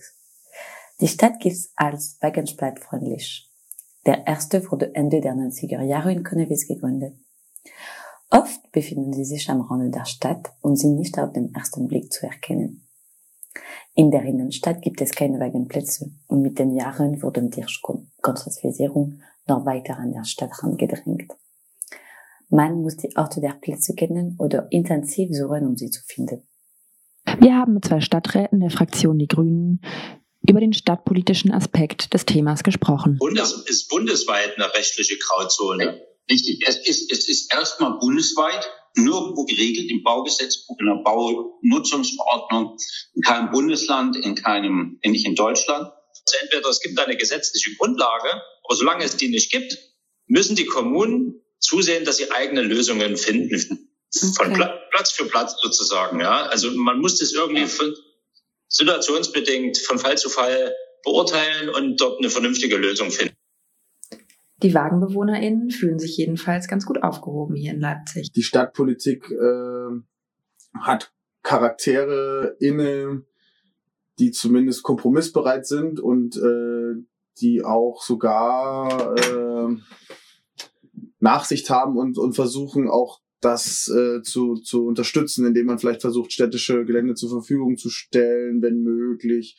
Die 0.99 1.07
Stadt 1.07 1.39
gilt 1.39 1.69
als 1.77 2.17
wagenplatzfreundlich. 2.19 3.49
Der 4.05 4.27
erste 4.27 4.69
wurde 4.69 4.93
Ende 4.93 5.21
der 5.21 5.35
90er 5.35 5.81
Jahre 5.81 6.11
in 6.11 6.25
Konnewitz 6.25 6.67
gegründet. 6.67 7.15
Oft 8.29 8.73
befinden 8.73 9.13
sie 9.13 9.23
sich 9.23 9.49
am 9.49 9.61
Rande 9.61 9.89
der 9.89 10.03
Stadt 10.03 10.51
und 10.59 10.75
sind 10.75 10.95
nicht 10.95 11.17
auf 11.17 11.31
den 11.31 11.55
ersten 11.55 11.87
Blick 11.87 12.11
zu 12.11 12.25
erkennen. 12.25 12.85
In 13.95 14.11
der 14.11 14.23
Innenstadt 14.23 14.81
gibt 14.81 14.99
es 14.99 15.11
keine 15.11 15.39
Wagenplätze 15.39 16.11
und 16.27 16.41
mit 16.41 16.59
den 16.59 16.75
Jahren 16.75 17.23
wurden 17.23 17.51
die 17.51 17.65
Konstruktionalisierung 18.21 19.21
noch 19.47 19.65
weiter 19.65 19.97
an 19.97 20.11
der 20.11 20.25
Stadt 20.25 20.51
herangedrängt. 20.61 21.31
Man 22.51 22.81
muss 22.81 22.97
die 22.97 23.15
Orte 23.15 23.39
der 23.39 23.57
Plätze 23.61 23.95
kennen 23.95 24.35
oder 24.37 24.67
intensiv 24.71 25.29
suchen, 25.31 25.65
um 25.65 25.77
sie 25.77 25.89
zu 25.89 26.01
finden. 26.05 26.45
Wir 27.39 27.55
haben 27.55 27.75
mit 27.75 27.85
zwei 27.85 28.01
Stadträten 28.01 28.59
der 28.59 28.69
Fraktion 28.69 29.17
Die 29.17 29.27
Grünen 29.27 29.81
über 30.45 30.59
den 30.59 30.73
stadtpolitischen 30.73 31.51
Aspekt 31.53 32.13
des 32.13 32.25
Themas 32.25 32.63
gesprochen. 32.63 33.17
Bundes 33.19 33.53
ist 33.67 33.87
bundesweit 33.87 34.57
eine 34.57 34.73
rechtliche 34.73 35.17
Grauzone. 35.17 36.01
Richtig. 36.29 36.61
Es 36.67 36.75
ist, 36.85 37.09
es 37.09 37.29
ist 37.29 37.53
erstmal 37.53 37.97
bundesweit 37.99 38.69
nirgendwo 38.97 39.45
geregelt 39.45 39.89
im 39.89 40.03
Baugesetzbuch, 40.03 40.77
in 40.77 40.87
der 40.87 41.01
Baunutzungsverordnung, 41.05 42.75
in 43.13 43.21
keinem 43.21 43.51
Bundesland, 43.51 44.17
in 44.17 44.35
keinem, 44.35 44.99
nicht 45.05 45.25
in 45.25 45.35
Deutschland. 45.35 45.83
Also 45.83 46.37
entweder 46.41 46.69
es 46.69 46.81
gibt 46.81 46.99
eine 46.99 47.15
gesetzliche 47.15 47.77
Grundlage, 47.77 48.29
aber 48.65 48.75
solange 48.75 49.05
es 49.05 49.15
die 49.15 49.29
nicht 49.29 49.53
gibt, 49.53 49.77
müssen 50.27 50.57
die 50.57 50.65
Kommunen 50.65 51.41
zusehen, 51.61 52.03
dass 52.03 52.17
sie 52.17 52.31
eigene 52.31 52.61
Lösungen 52.61 53.15
finden. 53.15 53.87
Von 54.35 54.51
okay. 54.51 54.69
Platz 54.91 55.11
für 55.11 55.25
Platz 55.25 55.55
sozusagen, 55.61 56.19
ja. 56.19 56.43
Also 56.47 56.71
man 56.71 56.99
muss 56.99 57.19
das 57.19 57.31
irgendwie 57.31 57.65
von, 57.65 57.93
situationsbedingt 58.67 59.77
von 59.77 59.97
Fall 59.99 60.17
zu 60.17 60.29
Fall 60.29 60.75
beurteilen 61.03 61.69
und 61.69 62.01
dort 62.01 62.19
eine 62.19 62.29
vernünftige 62.29 62.75
Lösung 62.75 63.09
finden. 63.09 63.35
Die 64.63 64.73
WagenbewohnerInnen 64.73 65.71
fühlen 65.71 65.97
sich 65.97 66.17
jedenfalls 66.17 66.67
ganz 66.67 66.85
gut 66.85 67.01
aufgehoben 67.01 67.55
hier 67.55 67.73
in 67.73 67.79
Leipzig. 67.79 68.31
Die 68.33 68.43
Stadtpolitik 68.43 69.31
äh, 69.31 70.79
hat 70.79 71.11
Charaktere 71.41 72.57
inne, 72.59 73.23
die 74.19 74.31
zumindest 74.31 74.83
kompromissbereit 74.83 75.65
sind 75.65 75.99
und 75.99 76.37
äh, 76.37 77.01
die 77.39 77.63
auch 77.63 78.03
sogar 78.03 79.15
äh, 79.15 79.77
Nachsicht 81.21 81.69
haben 81.69 81.97
und, 81.97 82.17
und 82.17 82.33
versuchen 82.33 82.89
auch 82.89 83.21
das 83.41 83.87
äh, 83.87 84.21
zu, 84.21 84.55
zu 84.55 84.85
unterstützen, 84.85 85.45
indem 85.45 85.65
man 85.65 85.79
vielleicht 85.79 86.01
versucht, 86.01 86.31
städtische 86.31 86.85
Gelände 86.85 87.15
zur 87.15 87.29
Verfügung 87.29 87.77
zu 87.77 87.89
stellen, 87.89 88.61
wenn 88.61 88.83
möglich. 88.83 89.57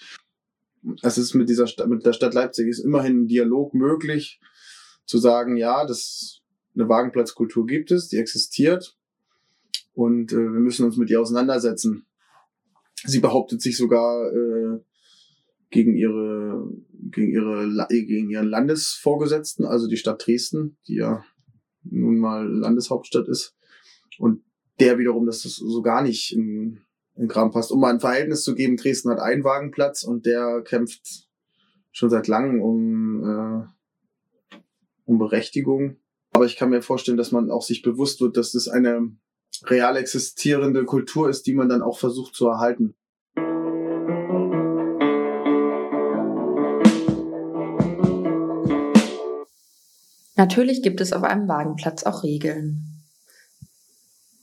Es 1.02 1.19
ist 1.19 1.35
mit 1.35 1.49
dieser 1.49 1.66
mit 1.87 2.07
der 2.07 2.12
Stadt 2.12 2.35
Leipzig 2.35 2.69
ist 2.69 2.81
immerhin 2.81 3.23
ein 3.23 3.26
Dialog 3.26 3.75
möglich, 3.75 4.40
zu 5.04 5.19
sagen, 5.19 5.57
ja, 5.57 5.85
das 5.85 6.42
eine 6.75 6.88
Wagenplatzkultur 6.88 7.66
gibt 7.66 7.90
es, 7.90 8.09
die 8.09 8.19
existiert 8.19 8.97
und 9.95 10.33
äh, 10.33 10.37
wir 10.37 10.61
müssen 10.61 10.87
uns 10.87 10.97
mit 10.97 11.11
ihr 11.11 11.21
auseinandersetzen. 11.21 12.07
Sie 13.04 13.21
behauptet 13.21 13.61
sich 13.61 13.76
sogar 13.76 14.33
äh, 14.33 14.81
gegen 15.71 15.97
ihre 15.97 16.71
gegen 17.11 17.33
ihre 17.33 17.88
gegen 17.88 18.31
ihren 18.31 18.49
Landesvorgesetzten, 18.49 19.64
also 19.64 19.88
die 19.88 19.97
Stadt 19.97 20.25
Dresden, 20.25 20.76
die 20.87 20.97
ja 20.97 21.25
nun 21.85 22.19
mal 22.19 22.47
Landeshauptstadt 22.47 23.29
ist. 23.29 23.55
Und 24.19 24.43
der 24.81 24.99
wiederum, 24.99 25.27
dass 25.27 25.43
das 25.43 25.57
so 25.57 25.83
gar 25.83 26.03
nicht 26.03 26.33
in, 26.33 26.81
in 27.17 27.29
Kram 27.29 27.51
passt. 27.51 27.73
Um 27.73 27.81
mal 27.81 27.93
ein 27.93 28.01
Verhältnis 28.01 28.43
zu 28.43 28.55
geben, 28.55 28.77
Dresden 28.77 29.11
hat 29.11 29.21
einen 29.21 29.45
Wagenplatz 29.45 30.03
und 30.03 30.27
der 30.27 30.62
kämpft 30.62 31.29
schon 31.91 32.11
seit 32.11 32.27
langem 32.29 32.62
um, 32.62 33.69
äh, 34.51 34.57
um 35.05 35.19
Berechtigung. 35.19 35.99
Aber 36.33 36.47
ich 36.47 36.57
kann 36.57 36.71
mir 36.71 36.83
vorstellen, 36.83 37.19
dass 37.19 37.33
man 37.33 37.51
auch 37.51 37.62
sich 37.62 37.83
bewusst 37.83 38.21
wird, 38.21 38.37
dass 38.37 38.53
das 38.53 38.69
eine 38.69 39.15
real 39.65 39.97
existierende 39.97 40.85
Kultur 40.85 41.29
ist, 41.29 41.47
die 41.47 41.55
man 41.55 41.69
dann 41.69 41.83
auch 41.83 41.99
versucht 41.99 42.35
zu 42.35 42.49
erhalten. 42.49 42.95
Natürlich 50.37 50.83
gibt 50.83 51.01
es 51.01 51.12
auf 51.12 51.23
einem 51.23 51.49
Wagenplatz 51.49 52.05
auch 52.05 52.23
Regeln. 52.23 52.83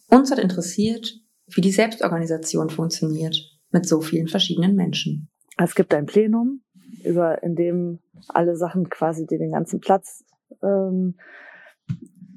Uns 0.07 0.31
hat 0.31 0.39
interessiert, 0.39 1.19
wie 1.47 1.61
die 1.61 1.71
Selbstorganisation 1.71 2.69
funktioniert 2.69 3.35
mit 3.71 3.87
so 3.87 4.01
vielen 4.01 4.27
verschiedenen 4.27 4.75
Menschen. 4.75 5.29
Es 5.57 5.75
gibt 5.75 5.93
ein 5.93 6.05
Plenum, 6.05 6.61
über, 7.03 7.43
in 7.43 7.55
dem 7.55 7.99
alle 8.27 8.55
Sachen 8.55 8.89
quasi, 8.89 9.25
die 9.25 9.37
den 9.37 9.51
ganzen 9.51 9.79
Platz 9.79 10.23
ähm, 10.63 11.15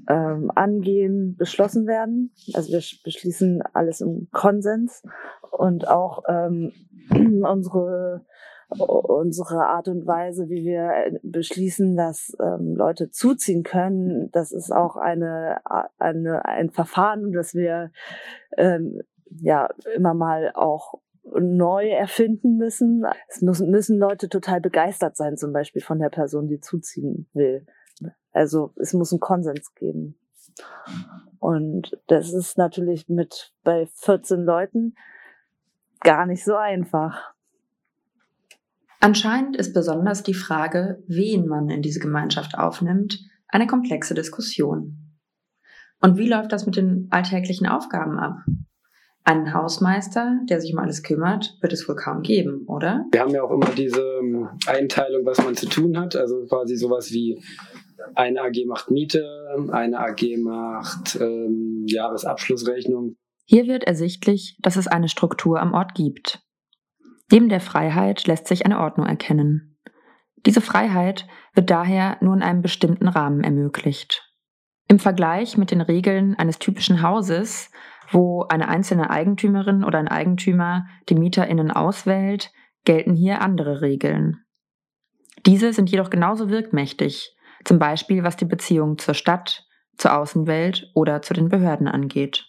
ähm, 0.08 0.50
angehen, 0.54 1.36
beschlossen 1.36 1.86
werden. 1.86 2.32
Also 2.54 2.72
wir 2.72 2.82
beschließen 3.04 3.62
alles 3.72 4.00
im 4.00 4.28
Konsens 4.32 5.02
und 5.50 5.88
auch 5.88 6.22
ähm, 6.28 6.72
unsere 7.10 8.24
unsere 8.78 9.66
Art 9.66 9.88
und 9.88 10.06
Weise, 10.06 10.48
wie 10.48 10.64
wir 10.64 10.90
äh, 10.90 11.18
beschließen, 11.22 11.96
dass 11.96 12.36
ähm, 12.40 12.74
Leute 12.76 13.10
zuziehen 13.10 13.62
können, 13.62 14.30
das 14.32 14.52
ist 14.52 14.72
auch 14.72 14.96
eine, 14.96 15.60
eine 15.98 16.44
ein 16.44 16.70
Verfahren, 16.70 17.32
das 17.32 17.54
wir 17.54 17.90
ähm, 18.56 19.02
ja 19.40 19.68
immer 19.94 20.14
mal 20.14 20.52
auch 20.54 20.94
neu 21.24 21.88
erfinden 21.88 22.56
müssen. 22.56 23.04
Es 23.28 23.42
müssen, 23.42 23.70
müssen 23.70 23.98
Leute 23.98 24.28
total 24.28 24.60
begeistert 24.60 25.16
sein, 25.16 25.36
zum 25.36 25.52
Beispiel 25.52 25.82
von 25.82 25.98
der 25.98 26.10
Person, 26.10 26.48
die 26.48 26.60
zuziehen 26.60 27.28
will. 27.32 27.66
Also 28.32 28.72
es 28.76 28.92
muss 28.92 29.12
einen 29.12 29.20
Konsens 29.20 29.74
geben. 29.74 30.18
Und 31.38 31.98
das 32.08 32.32
ist 32.32 32.58
natürlich 32.58 33.08
mit 33.08 33.52
bei 33.62 33.86
14 33.86 34.40
Leuten 34.40 34.94
gar 36.00 36.26
nicht 36.26 36.44
so 36.44 36.56
einfach. 36.56 37.34
Anscheinend 39.04 39.56
ist 39.56 39.74
besonders 39.74 40.22
die 40.22 40.32
Frage, 40.32 41.02
wen 41.08 41.48
man 41.48 41.68
in 41.70 41.82
diese 41.82 41.98
Gemeinschaft 41.98 42.56
aufnimmt, 42.56 43.18
eine 43.48 43.66
komplexe 43.66 44.14
Diskussion. 44.14 45.18
Und 46.00 46.18
wie 46.18 46.28
läuft 46.28 46.52
das 46.52 46.66
mit 46.66 46.76
den 46.76 47.08
alltäglichen 47.10 47.66
Aufgaben 47.66 48.20
ab? 48.20 48.36
Einen 49.24 49.52
Hausmeister, 49.52 50.38
der 50.48 50.60
sich 50.60 50.72
um 50.72 50.78
alles 50.78 51.02
kümmert, 51.02 51.58
wird 51.60 51.72
es 51.72 51.88
wohl 51.88 51.96
kaum 51.96 52.22
geben, 52.22 52.64
oder? 52.68 53.04
Wir 53.10 53.22
haben 53.22 53.32
ja 53.34 53.42
auch 53.42 53.50
immer 53.50 53.70
diese 53.76 54.02
ähm, 54.20 54.48
Einteilung, 54.68 55.26
was 55.26 55.38
man 55.42 55.56
zu 55.56 55.68
tun 55.68 55.98
hat. 55.98 56.14
Also 56.14 56.46
quasi 56.46 56.76
sowas 56.76 57.10
wie 57.10 57.42
eine 58.14 58.40
AG 58.40 58.66
macht 58.68 58.92
Miete, 58.92 59.24
eine 59.72 59.98
AG 59.98 60.36
macht 60.38 61.18
ähm, 61.20 61.86
Jahresabschlussrechnung. 61.88 63.16
Hier 63.46 63.66
wird 63.66 63.82
ersichtlich, 63.82 64.56
dass 64.62 64.76
es 64.76 64.86
eine 64.86 65.08
Struktur 65.08 65.60
am 65.60 65.74
Ort 65.74 65.94
gibt. 65.96 66.41
Neben 67.30 67.48
der 67.48 67.60
Freiheit 67.60 68.26
lässt 68.26 68.46
sich 68.46 68.64
eine 68.64 68.80
Ordnung 68.80 69.06
erkennen. 69.06 69.78
Diese 70.44 70.60
Freiheit 70.60 71.26
wird 71.54 71.70
daher 71.70 72.18
nur 72.20 72.34
in 72.34 72.42
einem 72.42 72.62
bestimmten 72.62 73.08
Rahmen 73.08 73.44
ermöglicht. 73.44 74.28
Im 74.88 74.98
Vergleich 74.98 75.56
mit 75.56 75.70
den 75.70 75.80
Regeln 75.80 76.34
eines 76.34 76.58
typischen 76.58 77.02
Hauses 77.02 77.70
wo 78.12 78.42
eine 78.48 78.68
einzelne 78.68 79.10
Eigentümerin 79.10 79.84
oder 79.84 79.98
ein 79.98 80.08
Eigentümer 80.08 80.86
die 81.08 81.14
Mieterinnen 81.14 81.70
auswählt, 81.70 82.52
gelten 82.84 83.14
hier 83.14 83.40
andere 83.40 83.80
Regeln. 83.80 84.44
Diese 85.46 85.72
sind 85.72 85.90
jedoch 85.90 86.10
genauso 86.10 86.50
wirkmächtig, 86.50 87.34
zum 87.64 87.78
Beispiel 87.78 88.22
was 88.22 88.36
die 88.36 88.44
Beziehung 88.44 88.98
zur 88.98 89.14
Stadt, 89.14 89.66
zur 89.96 90.16
Außenwelt 90.16 90.90
oder 90.94 91.22
zu 91.22 91.34
den 91.34 91.48
Behörden 91.48 91.88
angeht. 91.88 92.46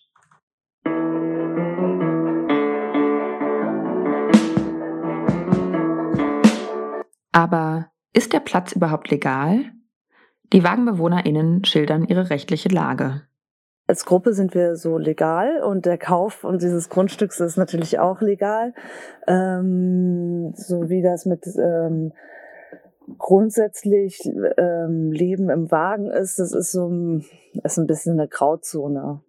Aber 7.33 7.91
ist 8.13 8.31
der 8.31 8.39
Platz 8.39 8.71
überhaupt 8.71 9.11
legal? 9.11 9.65
Die 10.53 10.63
Wagenbewohnerinnen 10.63 11.65
schildern 11.65 12.05
ihre 12.05 12.29
rechtliche 12.29 12.69
Lage 12.69 13.23
als 13.87 14.05
Gruppe 14.05 14.33
sind 14.33 14.53
wir 14.53 14.75
so 14.75 14.97
legal 14.97 15.61
und 15.61 15.85
der 15.85 15.97
Kauf 15.97 16.43
und 16.43 16.61
dieses 16.61 16.89
Grundstücks 16.89 17.39
ist 17.39 17.57
natürlich 17.57 17.99
auch 17.99 18.21
legal. 18.21 18.73
Ähm, 19.27 20.53
so 20.55 20.89
wie 20.89 21.01
das 21.01 21.25
mit 21.25 21.45
ähm, 21.57 22.13
grundsätzlich 23.17 24.21
ähm, 24.57 25.11
Leben 25.11 25.49
im 25.49 25.69
Wagen 25.69 26.09
ist, 26.09 26.39
das 26.39 26.53
ist 26.53 26.71
so 26.71 26.87
ein, 26.87 27.25
ist 27.63 27.77
ein 27.77 27.87
bisschen 27.87 28.19
eine 28.19 28.29
Grauzone. 28.29 29.21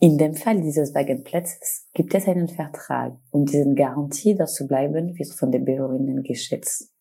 In 0.00 0.18
dem 0.18 0.34
Fall 0.34 0.60
dieses 0.60 0.94
Wagenplatzes 0.94 1.88
gibt 1.94 2.14
es 2.14 2.26
einen 2.26 2.48
Vertrag 2.48 3.12
und 3.30 3.52
diese 3.52 3.72
Garantie, 3.74 4.34
dort 4.34 4.50
zu 4.50 4.66
bleiben, 4.66 5.16
wird 5.16 5.28
von 5.28 5.52
den 5.52 5.64
Behörden 5.64 6.22
geschätzt. 6.24 6.91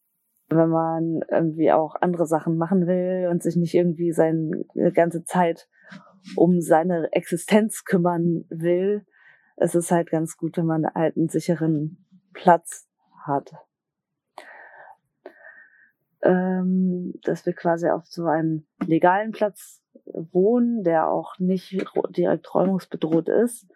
Wenn 0.51 0.69
man 0.69 1.21
irgendwie 1.29 1.71
auch 1.71 1.95
andere 1.95 2.25
Sachen 2.25 2.57
machen 2.57 2.85
will 2.85 3.29
und 3.31 3.41
sich 3.41 3.55
nicht 3.55 3.73
irgendwie 3.73 4.11
seine 4.11 4.63
ganze 4.93 5.23
Zeit 5.23 5.69
um 6.35 6.61
seine 6.61 7.07
Existenz 7.13 7.85
kümmern 7.85 8.45
will, 8.49 9.05
es 9.55 9.75
ist 9.75 9.91
halt 9.91 10.09
ganz 10.09 10.37
gut, 10.37 10.57
wenn 10.57 10.65
man 10.65 10.85
halt 10.93 11.15
einen 11.17 11.29
sicheren 11.29 12.05
Platz 12.33 12.87
hat. 13.25 13.53
Ähm, 16.23 17.13
dass 17.23 17.45
wir 17.45 17.53
quasi 17.53 17.89
auf 17.89 18.05
so 18.05 18.25
einem 18.25 18.65
legalen 18.85 19.31
Platz 19.31 19.81
wohnen, 20.05 20.83
der 20.83 21.09
auch 21.09 21.39
nicht 21.39 21.83
direkt 22.09 22.53
räumungsbedroht 22.53 23.29
ist. 23.29 23.67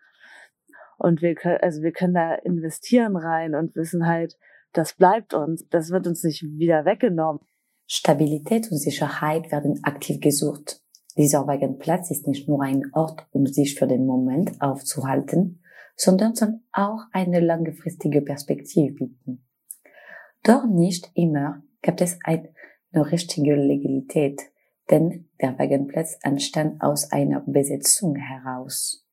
Und 0.97 1.21
wir 1.21 1.35
können, 1.35 1.59
also 1.61 1.81
wir 1.81 1.91
können 1.91 2.13
da 2.13 2.35
investieren 2.35 3.15
rein 3.15 3.55
und 3.55 3.75
wissen 3.75 4.05
halt, 4.07 4.37
das 4.77 4.93
bleibt 4.93 5.33
uns, 5.33 5.67
das 5.69 5.89
wird 5.89 6.05
uns 6.05 6.23
nicht 6.23 6.43
wieder 6.43 6.85
weggenommen. 6.85 7.41
Stabilität 7.87 8.71
und 8.71 8.77
Sicherheit 8.77 9.51
werden 9.51 9.79
aktiv 9.83 10.19
gesucht. 10.19 10.81
Dieser 11.17 11.47
Wagenplatz 11.47 12.11
ist 12.11 12.27
nicht 12.27 12.47
nur 12.49 12.61
ein 12.61 12.91
Ort, 12.93 13.25
um 13.31 13.45
sich 13.45 13.75
für 13.75 13.87
den 13.87 14.05
Moment 14.05 14.59
aufzuhalten, 14.59 15.63
sondern 15.95 16.35
soll 16.35 16.59
auch 16.73 17.03
eine 17.13 17.39
langfristige 17.39 18.21
Perspektive 18.21 18.93
bieten. 18.93 19.45
Doch 20.43 20.65
nicht 20.65 21.09
immer 21.13 21.63
gibt 21.81 22.01
es 22.01 22.19
eine 22.23 22.49
richtige 22.93 23.55
Legalität, 23.55 24.41
denn 24.89 25.29
der 25.41 25.57
Wagenplatz 25.57 26.17
entstand 26.21 26.81
aus 26.81 27.11
einer 27.11 27.41
Besetzung 27.47 28.15
heraus. 28.15 29.05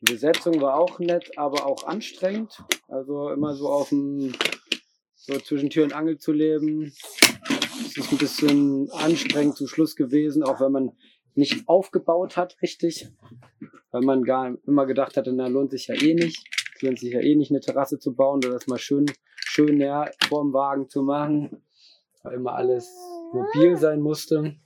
Die 0.00 0.12
Besetzung 0.12 0.60
war 0.60 0.78
auch 0.78 0.98
nett, 0.98 1.36
aber 1.38 1.66
auch 1.66 1.84
anstrengend. 1.84 2.62
Also 2.88 3.30
immer 3.30 3.54
so 3.54 3.68
auf 3.68 3.88
dem, 3.88 4.34
so 5.26 5.38
zwischen 5.40 5.70
Tür 5.70 5.84
und 5.84 5.92
Angel 5.92 6.18
zu 6.18 6.32
leben. 6.32 6.92
Es 7.80 7.96
ist 7.96 8.12
ein 8.12 8.18
bisschen 8.18 8.90
anstrengend 8.92 9.56
zum 9.56 9.66
Schluss 9.66 9.96
gewesen, 9.96 10.44
auch 10.44 10.60
wenn 10.60 10.72
man 10.72 10.92
nicht 11.34 11.68
aufgebaut 11.68 12.36
hat, 12.36 12.56
richtig. 12.62 13.08
Weil 13.90 14.02
man 14.02 14.22
gar 14.22 14.56
immer 14.66 14.86
gedacht 14.86 15.16
hatte, 15.16 15.32
na, 15.32 15.48
lohnt 15.48 15.72
sich 15.72 15.88
ja 15.88 15.94
eh 15.94 16.14
nicht. 16.14 16.44
Es 16.76 16.82
lohnt 16.82 17.00
sich 17.00 17.12
ja 17.12 17.20
eh 17.20 17.34
nicht, 17.34 17.50
eine 17.50 17.60
Terrasse 17.60 17.98
zu 17.98 18.14
bauen 18.14 18.38
oder 18.38 18.50
das 18.50 18.68
mal 18.68 18.78
schön, 18.78 19.06
schön 19.36 19.78
näher 19.78 20.12
vorm 20.28 20.52
Wagen 20.52 20.88
zu 20.88 21.02
machen. 21.02 21.62
Weil 22.22 22.34
immer 22.34 22.54
alles 22.54 22.88
mobil 23.32 23.76
sein 23.76 24.00
musste. 24.00 24.56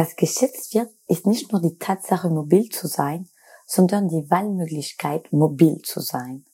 Was 0.00 0.14
geschätzt 0.14 0.76
wird, 0.76 0.90
ist 1.08 1.26
nicht 1.26 1.50
nur 1.50 1.60
die 1.60 1.76
Tatsache, 1.76 2.30
mobil 2.30 2.68
zu 2.68 2.86
sein, 2.86 3.28
sondern 3.66 4.06
die 4.06 4.30
Wahlmöglichkeit, 4.30 5.32
mobil 5.32 5.82
zu 5.82 5.98
sein. 5.98 6.44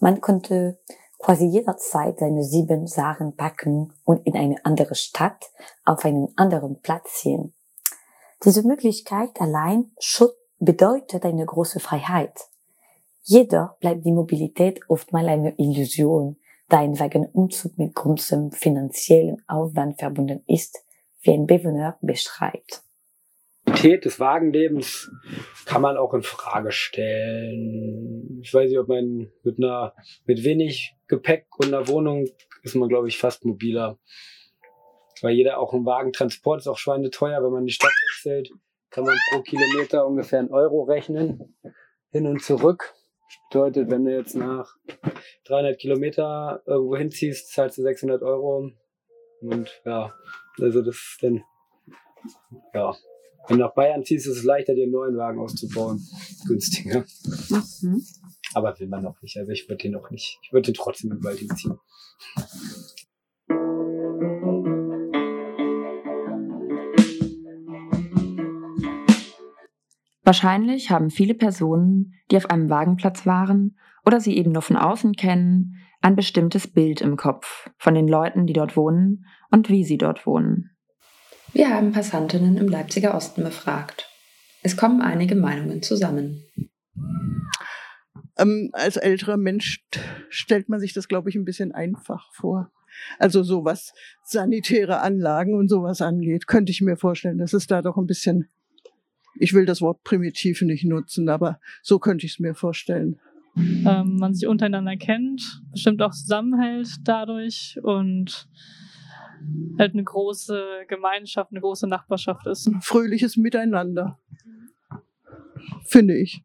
Man 0.00 0.20
konnte 0.20 0.80
quasi 1.16 1.44
jederzeit 1.44 2.18
seine 2.18 2.42
sieben 2.42 2.88
Sachen 2.88 3.36
packen 3.36 3.92
und 4.02 4.26
in 4.26 4.36
eine 4.36 4.56
andere 4.64 4.96
Stadt 4.96 5.52
auf 5.84 6.04
einen 6.04 6.32
anderen 6.34 6.80
Platz 6.80 7.20
ziehen. 7.20 7.54
Diese 8.44 8.66
Möglichkeit 8.66 9.40
allein 9.40 9.92
schon 10.00 10.30
bedeutet 10.58 11.24
eine 11.24 11.46
große 11.46 11.78
Freiheit. 11.78 12.40
Jeder 13.22 13.76
bleibt 13.78 14.04
die 14.04 14.10
Mobilität 14.10 14.80
oftmals 14.88 15.28
eine 15.28 15.56
Illusion, 15.58 16.38
da 16.68 16.80
ein 16.80 16.98
Wagenumzug 16.98 17.78
mit 17.78 17.94
großem 17.94 18.50
finanziellen 18.50 19.44
Aufwand 19.46 20.00
verbunden 20.00 20.42
ist, 20.48 20.82
wie 21.22 21.32
ein 21.32 21.46
Bewohner 21.46 21.98
beschreibt. 22.00 22.82
Qualität 23.80 24.04
des 24.04 24.20
Wagenlebens 24.20 25.10
kann 25.64 25.80
man 25.80 25.96
auch 25.96 26.12
in 26.12 26.22
Frage 26.22 26.70
stellen. 26.70 28.40
Ich 28.42 28.52
weiß 28.52 28.68
nicht, 28.68 28.78
ob 28.78 28.88
man 28.88 29.30
mit 29.42 29.58
einer, 29.58 29.94
mit 30.26 30.44
wenig 30.44 30.96
Gepäck 31.08 31.46
und 31.58 31.68
einer 31.68 31.88
Wohnung 31.88 32.26
ist 32.62 32.74
man, 32.74 32.90
glaube 32.90 33.08
ich, 33.08 33.16
fast 33.16 33.44
mobiler. 33.44 33.98
Weil 35.22 35.32
jeder 35.32 35.58
auch 35.58 35.72
ein 35.72 35.86
Wagentransport 35.86 36.60
ist 36.60 36.66
auch 36.66 36.76
schweineteuer. 36.76 37.42
Wenn 37.42 37.52
man 37.52 37.64
die 37.64 37.72
Stadt 37.72 37.92
wechselt, 38.08 38.50
kann 38.90 39.04
man 39.04 39.16
pro 39.30 39.42
Kilometer 39.42 40.06
ungefähr 40.06 40.40
einen 40.40 40.50
Euro 40.50 40.82
rechnen. 40.82 41.56
Hin 42.10 42.26
und 42.26 42.42
zurück. 42.42 42.94
Bedeutet, 43.50 43.90
wenn 43.90 44.04
du 44.04 44.14
jetzt 44.14 44.34
nach 44.34 44.74
300 45.46 45.78
Kilometer 45.78 46.62
irgendwo 46.66 46.96
hinziehst, 46.96 47.52
zahlst 47.52 47.78
du 47.78 47.82
600 47.82 48.22
Euro. 48.22 48.70
Und 49.40 49.82
ja, 49.86 50.12
also 50.62 50.82
das 50.82 50.94
ist 50.94 51.18
dann, 51.22 51.42
ja, 52.74 52.94
wenn 53.48 53.58
du 53.58 53.64
nach 53.64 53.74
Bayern 53.74 54.04
ziehst, 54.04 54.26
ist 54.26 54.38
es 54.38 54.44
leichter, 54.44 54.74
dir 54.74 54.84
einen 54.84 54.92
neuen 54.92 55.16
Wagen 55.16 55.40
auszubauen. 55.40 56.00
Günstiger. 56.46 57.04
Mhm. 57.82 58.02
Aber 58.54 58.78
will 58.78 58.88
man 58.88 59.02
noch 59.02 59.20
nicht. 59.22 59.36
Also 59.36 59.50
ich 59.52 59.68
würde 59.68 59.82
den 59.82 59.96
auch 59.96 60.10
nicht. 60.10 60.38
Ich 60.42 60.52
würde 60.52 60.66
den 60.66 60.74
trotzdem 60.74 61.12
überall 61.12 61.36
hinziehen. 61.36 61.78
Wahrscheinlich 70.22 70.90
haben 70.90 71.10
viele 71.10 71.34
Personen, 71.34 72.14
die 72.30 72.36
auf 72.36 72.50
einem 72.50 72.70
Wagenplatz 72.70 73.26
waren 73.26 73.76
oder 74.06 74.20
sie 74.20 74.36
eben 74.36 74.52
nur 74.52 74.62
von 74.62 74.76
außen 74.76 75.14
kennen, 75.14 75.76
ein 76.00 76.16
bestimmtes 76.16 76.66
Bild 76.66 77.00
im 77.00 77.16
Kopf 77.16 77.70
von 77.76 77.94
den 77.94 78.08
Leuten, 78.08 78.46
die 78.46 78.52
dort 78.52 78.76
wohnen 78.76 79.26
und 79.50 79.68
wie 79.68 79.84
sie 79.84 79.98
dort 79.98 80.26
wohnen. 80.26 80.70
Wir 81.52 81.70
haben 81.70 81.92
Passantinnen 81.92 82.56
im 82.56 82.68
Leipziger 82.68 83.14
Osten 83.14 83.42
befragt. 83.42 84.08
Es 84.62 84.76
kommen 84.76 85.00
einige 85.02 85.34
Meinungen 85.34 85.82
zusammen. 85.82 86.44
Ähm, 88.38 88.70
als 88.72 88.96
älterer 88.96 89.36
Mensch 89.36 89.84
stellt 90.28 90.68
man 90.68 90.80
sich 90.80 90.92
das, 90.92 91.08
glaube 91.08 91.28
ich, 91.28 91.36
ein 91.36 91.44
bisschen 91.44 91.72
einfach 91.72 92.32
vor. 92.32 92.70
Also 93.18 93.42
so 93.42 93.64
was 93.64 93.92
sanitäre 94.24 95.00
Anlagen 95.00 95.54
und 95.54 95.68
sowas 95.68 96.00
angeht, 96.00 96.46
könnte 96.46 96.72
ich 96.72 96.80
mir 96.80 96.96
vorstellen, 96.96 97.38
dass 97.38 97.52
es 97.52 97.66
da 97.66 97.82
doch 97.82 97.96
ein 97.96 98.06
bisschen, 98.06 98.48
ich 99.38 99.54
will 99.54 99.66
das 99.66 99.80
Wort 99.80 100.02
primitiv 100.04 100.62
nicht 100.62 100.84
nutzen, 100.84 101.28
aber 101.28 101.60
so 101.82 101.98
könnte 101.98 102.26
ich 102.26 102.32
es 102.32 102.38
mir 102.38 102.54
vorstellen. 102.54 103.20
Ähm, 103.86 104.16
man 104.16 104.34
sich 104.34 104.46
untereinander 104.46 104.96
kennt, 104.96 105.62
bestimmt 105.70 106.02
auch 106.02 106.12
zusammenhält 106.12 106.88
dadurch 107.04 107.78
und 107.82 108.48
halt 109.78 109.94
eine 109.94 110.04
große 110.04 110.84
Gemeinschaft, 110.88 111.50
eine 111.50 111.60
große 111.60 111.88
Nachbarschaft 111.88 112.46
ist. 112.46 112.66
Ein 112.66 112.82
fröhliches 112.82 113.36
Miteinander, 113.36 114.18
finde 115.84 116.16
ich. 116.16 116.44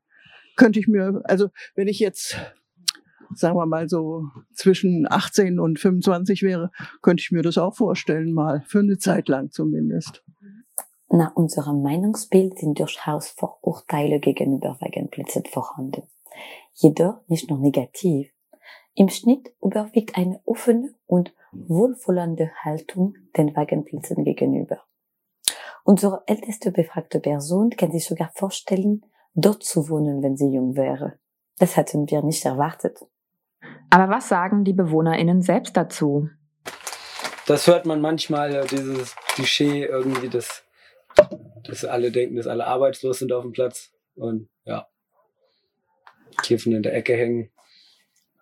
Könnte 0.56 0.80
ich 0.80 0.88
mir, 0.88 1.21
also 1.25 1.49
wenn 1.75 1.88
ich 1.88 1.99
jetzt 1.99 2.38
sagen 3.34 3.58
wir 3.58 3.65
mal 3.65 3.89
so 3.89 4.30
zwischen 4.54 5.08
18 5.10 5.60
und 5.60 5.80
25 5.80 6.43
wäre, 6.43 6.71
könnte 7.01 7.21
ich 7.21 7.32
mir 7.32 7.41
das 7.41 7.58
auch 7.58 7.75
vorstellen, 7.75 8.34
mal 8.34 8.63
für 8.65 8.80
eine 8.80 8.97
Zeit 8.97 9.28
lang 9.28 9.51
zumindest. 9.51 10.23
Nach 11.10 11.36
unserem 11.36 11.82
Meinungsbild 11.82 12.60
sind 12.60 12.80
durchaus 12.80 13.30
Vorurteile 13.30 14.19
gegenüber 14.19 14.78
Wagenplätzen 14.80 15.43
vorhanden. 15.45 16.04
Jedoch 16.75 17.21
nicht 17.27 17.49
nur 17.49 17.59
negativ. 17.59 18.31
Im 18.93 19.09
Schnitt 19.09 19.53
überwiegt 19.61 20.17
eine 20.17 20.41
offene 20.45 20.93
und 21.05 21.33
wohlwollende 21.51 22.51
Haltung 22.63 23.15
den 23.35 23.55
Wagenplätzen 23.55 24.23
gegenüber. 24.23 24.81
Unsere 25.83 26.23
älteste 26.27 26.71
befragte 26.71 27.19
Person 27.19 27.69
kann 27.71 27.91
sich 27.91 28.05
sogar 28.05 28.31
vorstellen, 28.33 29.05
dort 29.33 29.63
zu 29.63 29.89
wohnen, 29.89 30.23
wenn 30.23 30.35
sie 30.35 30.49
jung 30.49 30.75
wäre. 30.75 31.19
Das 31.59 31.77
hatten 31.77 32.09
wir 32.09 32.21
nicht 32.21 32.43
erwartet. 32.43 32.99
Aber 33.89 34.09
was 34.09 34.27
sagen 34.27 34.63
die 34.63 34.73
BewohnerInnen 34.73 35.41
selbst 35.41 35.77
dazu? 35.77 36.29
Das 37.47 37.67
hört 37.67 37.85
man 37.85 38.01
manchmal, 38.01 38.65
dieses 38.67 39.15
Klischee 39.27 39.85
irgendwie, 39.85 40.29
dass, 40.29 40.63
dass 41.63 41.85
alle 41.85 42.11
denken, 42.11 42.38
dass 42.38 42.47
alle 42.47 42.65
arbeitslos 42.65 43.19
sind 43.19 43.31
auf 43.31 43.43
dem 43.43 43.51
Platz 43.51 43.91
und 44.15 44.49
ja, 44.63 44.88
Kiffen 46.43 46.73
in 46.73 46.83
der 46.83 46.93
Ecke 46.93 47.15
hängen. 47.15 47.49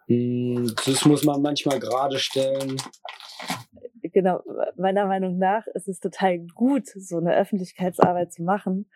Hm, 0.07 0.73
das 0.85 1.05
muss 1.05 1.23
man 1.23 1.41
manchmal 1.41 1.79
gerade 1.79 2.19
stellen. 2.19 2.77
Genau, 4.01 4.41
meiner 4.75 5.07
Meinung 5.07 5.37
nach 5.37 5.65
ist 5.67 5.87
es 5.87 5.99
total 5.99 6.39
gut, 6.39 6.87
so 6.87 7.17
eine 7.17 7.35
Öffentlichkeitsarbeit 7.35 8.31
zu 8.31 8.43
machen, 8.43 8.89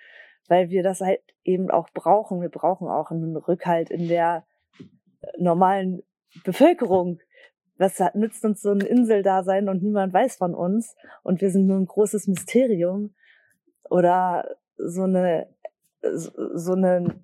weil 0.47 0.69
wir 0.69 0.83
das 0.83 1.01
halt 1.01 1.21
eben 1.43 1.71
auch 1.71 1.89
brauchen. 1.93 2.41
Wir 2.41 2.49
brauchen 2.49 2.87
auch 2.87 3.09
einen 3.09 3.35
Rückhalt 3.35 3.89
in 3.89 4.07
der 4.07 4.45
normalen 5.37 6.03
Bevölkerung. 6.43 7.19
Was 7.77 7.99
nützt 8.15 8.43
uns 8.43 8.61
so 8.61 8.71
ein 8.71 8.81
Inseldasein 8.81 9.69
und 9.69 9.81
niemand 9.81 10.13
weiß 10.13 10.37
von 10.37 10.53
uns 10.53 10.95
und 11.23 11.41
wir 11.41 11.51
sind 11.51 11.67
nur 11.67 11.77
ein 11.77 11.85
großes 11.85 12.27
Mysterium 12.27 13.13
oder 13.89 14.57
so 14.77 15.03
eine 15.03 15.47
so 16.01 16.73
eine 16.73 17.19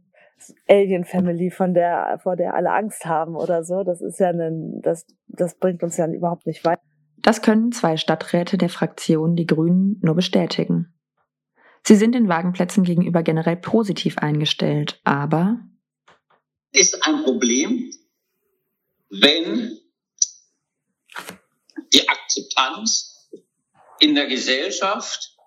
Alien 0.67 1.05
Family, 1.05 1.51
von 1.51 1.73
der 1.73 2.19
vor 2.21 2.35
der 2.35 2.55
alle 2.55 2.71
Angst 2.71 3.05
haben 3.05 3.35
oder 3.35 3.63
so. 3.63 3.83
Das 3.83 4.01
ist 4.01 4.19
ja 4.19 4.29
ein, 4.29 4.81
das 4.81 5.05
das 5.27 5.55
bringt 5.55 5.83
uns 5.83 5.97
ja 5.97 6.07
überhaupt 6.07 6.45
nicht 6.45 6.65
weiter. 6.65 6.81
Das 7.17 7.41
können 7.41 7.71
zwei 7.71 7.97
Stadträte 7.97 8.57
der 8.57 8.69
Fraktion 8.69 9.35
Die 9.35 9.47
Grünen 9.47 9.99
nur 10.01 10.15
bestätigen. 10.15 10.93
Sie 11.85 11.95
sind 11.95 12.15
den 12.15 12.29
Wagenplätzen 12.29 12.83
gegenüber 12.83 13.23
generell 13.23 13.57
positiv 13.57 14.17
eingestellt, 14.17 14.99
aber 15.03 15.59
ist 16.71 17.05
ein 17.05 17.23
Problem, 17.23 17.91
wenn 19.09 19.77
die 21.93 22.09
Akzeptanz 22.09 23.29
in 23.99 24.15
der 24.15 24.27
Gesellschaft 24.27 25.37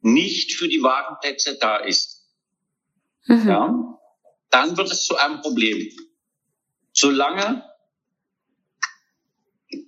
nicht 0.00 0.54
für 0.54 0.68
die 0.68 0.82
Wagenplätze 0.82 1.56
da 1.58 1.76
ist. 1.76 2.26
Mhm. 3.26 3.48
Ja, 3.48 3.98
dann 4.52 4.76
wird 4.76 4.92
es 4.92 5.04
zu 5.06 5.16
einem 5.16 5.40
Problem. 5.40 5.90
Solange 6.92 7.64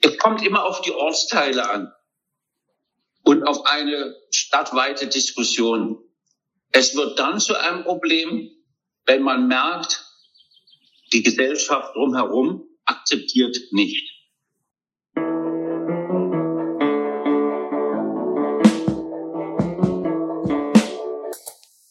es 0.01 0.19
kommt 0.19 0.43
immer 0.45 0.65
auf 0.65 0.81
die 0.81 0.93
Ortsteile 0.93 1.69
an 1.71 1.93
und 3.23 3.47
auf 3.47 3.67
eine 3.67 4.17
stadtweite 4.31 5.07
Diskussion. 5.07 6.03
Es 6.73 6.97
wird 6.97 7.19
dann 7.19 7.39
zu 7.39 7.55
einem 7.55 7.85
Problem, 7.85 8.51
wenn 9.05 9.23
man 9.23 9.47
merkt, 9.47 10.03
die 11.13 11.23
Gesellschaft 11.23 11.95
drumherum 11.95 12.67
akzeptiert 12.87 13.57
nicht. 13.73 14.11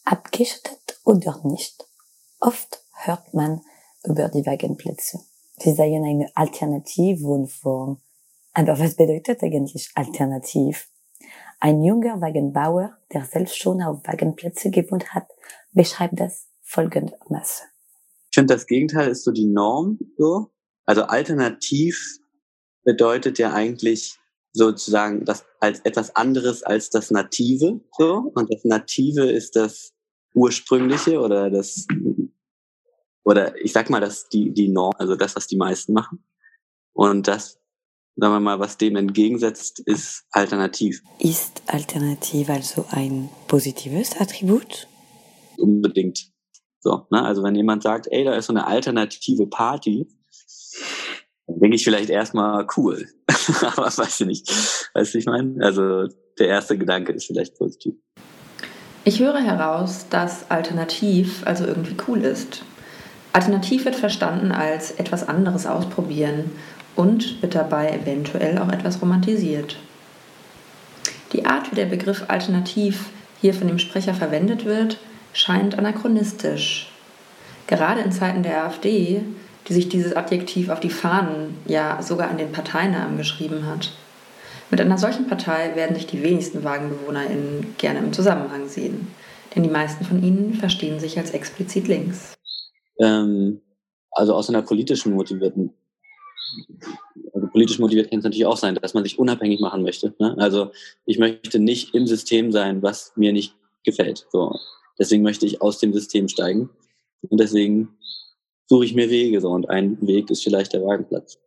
Abgeschottet 0.05 0.99
oder 1.03 1.39
nicht? 1.43 1.85
Oft 2.45 2.83
hört 3.05 3.33
man 3.33 3.61
über 4.03 4.27
die 4.27 4.45
Wagenplätze. 4.45 5.19
Sie 5.59 5.73
seien 5.73 6.03
eine 6.03 6.29
Alternativwohnform. 6.35 8.01
Aber 8.51 8.77
was 8.79 8.95
bedeutet 8.97 9.41
eigentlich 9.41 9.89
alternativ? 9.95 10.89
Ein 11.61 11.81
junger 11.81 12.19
Wagenbauer, 12.19 12.97
der 13.13 13.23
selbst 13.23 13.57
schon 13.57 13.81
auf 13.81 14.01
Wagenplätze 14.03 14.71
gewohnt 14.71 15.13
hat, 15.13 15.27
beschreibt 15.71 16.19
das 16.19 16.49
folgendermaßen. 16.63 17.65
Ich 18.29 18.35
finde, 18.35 18.53
das 18.53 18.67
Gegenteil 18.67 19.09
ist 19.09 19.23
so 19.23 19.31
die 19.31 19.45
Norm, 19.45 19.97
so. 20.17 20.51
Also 20.85 21.03
alternativ 21.03 22.19
bedeutet 22.83 23.39
ja 23.39 23.53
eigentlich 23.53 24.19
sozusagen 24.51 25.23
das 25.23 25.45
als 25.61 25.79
etwas 25.85 26.13
anderes 26.17 26.61
als 26.61 26.89
das 26.89 27.09
Native, 27.09 27.79
so. 27.97 28.31
Und 28.35 28.53
das 28.53 28.65
Native 28.65 29.31
ist 29.31 29.55
das 29.55 29.93
ursprüngliche 30.33 31.19
oder 31.19 31.49
das, 31.49 31.85
oder 33.23 33.55
ich 33.61 33.71
sag 33.71 33.89
mal, 33.89 33.99
das 33.99 34.29
die, 34.29 34.53
die 34.53 34.69
Norm, 34.69 34.93
also 34.97 35.15
das, 35.15 35.35
was 35.35 35.47
die 35.47 35.57
meisten 35.57 35.93
machen. 35.93 36.23
Und 36.93 37.27
das, 37.27 37.59
sagen 38.15 38.33
wir 38.33 38.39
mal, 38.39 38.59
was 38.59 38.77
dem 38.77 38.95
entgegensetzt, 38.95 39.79
ist 39.79 40.25
alternativ. 40.31 41.01
Ist 41.19 41.61
alternativ 41.67 42.49
also 42.49 42.85
ein 42.91 43.29
positives 43.47 44.19
Attribut? 44.19 44.87
Unbedingt. 45.57 46.31
So, 46.79 47.07
ne? 47.11 47.23
Also 47.23 47.43
wenn 47.43 47.55
jemand 47.55 47.83
sagt, 47.83 48.07
ey, 48.11 48.25
da 48.25 48.35
ist 48.35 48.47
so 48.47 48.53
eine 48.53 48.67
alternative 48.67 49.47
Party, 49.47 50.07
dann 51.47 51.59
denke 51.59 51.75
ich 51.75 51.83
vielleicht 51.83 52.09
erstmal 52.09 52.67
cool. 52.77 53.07
Aber 53.61 53.85
weiß 53.85 54.21
ich 54.21 54.27
nicht. 54.27 54.89
Weißt 54.93 55.13
du, 55.13 55.17
ich 55.17 55.25
meine? 55.25 55.63
Also 55.63 56.07
der 56.37 56.47
erste 56.47 56.77
Gedanke 56.77 57.13
ist 57.13 57.25
vielleicht 57.25 57.57
positiv. 57.57 57.95
Ich 59.05 59.19
höre 59.19 59.39
heraus, 59.39 60.07
dass 60.09 60.49
alternativ 60.49 61.45
also 61.45 61.65
irgendwie 61.65 61.95
cool 62.07 62.21
ist. 62.21 62.63
Alternativ 63.33 63.85
wird 63.85 63.95
verstanden 63.95 64.51
als 64.51 64.91
etwas 64.91 65.27
anderes 65.27 65.65
ausprobieren 65.65 66.51
und 66.95 67.41
wird 67.41 67.55
dabei 67.55 67.91
eventuell 67.91 68.59
auch 68.59 68.69
etwas 68.69 69.01
romantisiert. 69.01 69.77
Die 71.33 71.47
Art, 71.47 71.71
wie 71.71 71.75
der 71.75 71.87
Begriff 71.87 72.25
alternativ 72.27 73.09
hier 73.41 73.55
von 73.55 73.67
dem 73.67 73.79
Sprecher 73.79 74.13
verwendet 74.13 74.65
wird, 74.65 74.99
scheint 75.33 75.79
anachronistisch. 75.79 76.91
Gerade 77.65 78.01
in 78.01 78.11
Zeiten 78.11 78.43
der 78.43 78.65
AfD, 78.65 79.21
die 79.67 79.73
sich 79.73 79.89
dieses 79.89 80.15
Adjektiv 80.15 80.69
auf 80.69 80.79
die 80.79 80.91
Fahnen, 80.91 81.57
ja 81.65 82.03
sogar 82.03 82.29
an 82.29 82.37
den 82.37 82.51
Parteinamen 82.51 83.17
geschrieben 83.17 83.65
hat. 83.65 83.93
Mit 84.69 84.79
einer 84.79 84.99
solchen 84.99 85.27
Partei 85.27 85.75
werden 85.75 85.95
sich 85.95 86.05
die 86.05 86.21
wenigsten 86.21 86.63
WagenbewohnerInnen 86.63 87.75
gerne 87.79 87.99
im 87.99 88.13
Zusammenhang 88.13 88.67
sehen, 88.67 89.07
denn 89.55 89.63
die 89.63 89.69
meisten 89.69 90.05
von 90.05 90.23
ihnen 90.23 90.53
verstehen 90.53 90.99
sich 90.99 91.17
als 91.17 91.31
explizit 91.31 91.87
links. 91.87 92.33
Ähm, 92.99 93.61
also 94.11 94.33
aus 94.33 94.49
einer 94.49 94.61
politischen 94.61 95.13
motivierten 95.13 95.73
also 97.33 97.47
politisch 97.47 97.79
motiviert 97.79 98.09
kann 98.09 98.19
es 98.19 98.23
natürlich 98.23 98.45
auch 98.45 98.57
sein, 98.57 98.75
dass 98.75 98.93
man 98.93 99.03
sich 99.03 99.19
unabhängig 99.19 99.59
machen 99.59 99.81
möchte. 99.81 100.13
Ne? 100.19 100.35
Also 100.37 100.71
ich 101.05 101.17
möchte 101.17 101.59
nicht 101.59 101.93
im 101.95 102.05
System 102.05 102.51
sein, 102.51 102.81
was 102.83 103.13
mir 103.15 103.33
nicht 103.33 103.55
gefällt. 103.83 104.27
So. 104.31 104.55
Deswegen 104.99 105.23
möchte 105.23 105.45
ich 105.45 105.61
aus 105.61 105.79
dem 105.79 105.93
System 105.93 106.27
steigen. 106.27 106.69
Und 107.29 107.39
deswegen 107.39 107.97
suche 108.67 108.85
ich 108.85 108.93
mir 108.93 109.09
Wege. 109.09 109.41
So. 109.41 109.49
Und 109.49 109.69
ein 109.69 109.97
Weg 110.05 110.29
ist 110.29 110.43
vielleicht 110.43 110.73
der 110.73 110.83
Wagenplatz. 110.83 111.39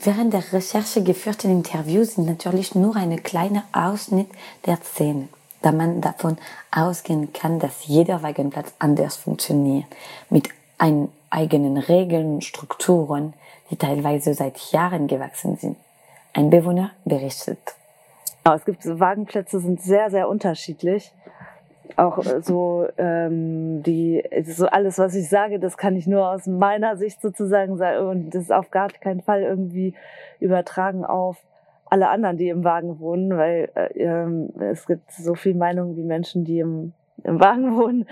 Während 0.00 0.32
der 0.32 0.52
Recherche 0.52 1.02
geführten 1.02 1.50
Interviews 1.50 2.14
sind 2.14 2.28
natürlich 2.28 2.76
nur 2.76 2.94
ein 2.94 3.20
kleiner 3.24 3.64
Ausschnitt 3.72 4.28
der 4.64 4.76
Szene, 4.76 5.28
da 5.60 5.72
man 5.72 6.00
davon 6.00 6.38
ausgehen 6.70 7.32
kann, 7.32 7.58
dass 7.58 7.84
jeder 7.84 8.22
Wagenplatz 8.22 8.72
anders 8.78 9.16
funktioniert, 9.16 9.86
mit 10.30 10.50
eigenen 11.30 11.78
Regeln 11.78 12.34
und 12.34 12.44
Strukturen, 12.44 13.34
die 13.70 13.76
teilweise 13.76 14.34
seit 14.34 14.58
Jahren 14.70 15.08
gewachsen 15.08 15.56
sind. 15.56 15.76
Ein 16.32 16.50
Bewohner 16.50 16.92
berichtet. 17.04 17.58
Es 18.44 18.64
gibt 18.64 18.86
Wagenplätze 18.86 19.58
sind 19.58 19.82
sehr 19.82 20.10
sehr 20.10 20.28
unterschiedlich. 20.28 21.12
Auch 21.96 22.18
äh, 22.18 22.42
so 22.42 22.86
ähm, 22.98 23.82
die 23.82 24.22
so 24.44 24.66
alles 24.66 24.98
was 24.98 25.14
ich 25.14 25.28
sage, 25.28 25.58
das 25.58 25.76
kann 25.76 25.96
ich 25.96 26.06
nur 26.06 26.30
aus 26.30 26.46
meiner 26.46 26.96
Sicht 26.96 27.20
sozusagen 27.20 27.76
sagen 27.76 28.06
und 28.06 28.34
das 28.34 28.42
ist 28.42 28.52
auf 28.52 28.70
gar 28.70 28.88
keinen 28.88 29.20
Fall 29.20 29.42
irgendwie 29.42 29.94
übertragen 30.40 31.04
auf 31.04 31.38
alle 31.90 32.10
anderen, 32.10 32.36
die 32.36 32.50
im 32.50 32.64
Wagen 32.64 33.00
wohnen, 33.00 33.36
weil 33.36 33.70
äh, 33.74 34.02
ähm, 34.02 34.50
es 34.60 34.86
gibt 34.86 35.10
so 35.10 35.34
viel 35.34 35.54
Meinungen 35.54 35.96
wie 35.96 36.02
Menschen, 36.02 36.44
die 36.44 36.60
im 36.60 36.92
im 37.24 37.40
Wagen 37.40 37.76
wohnen 37.76 38.06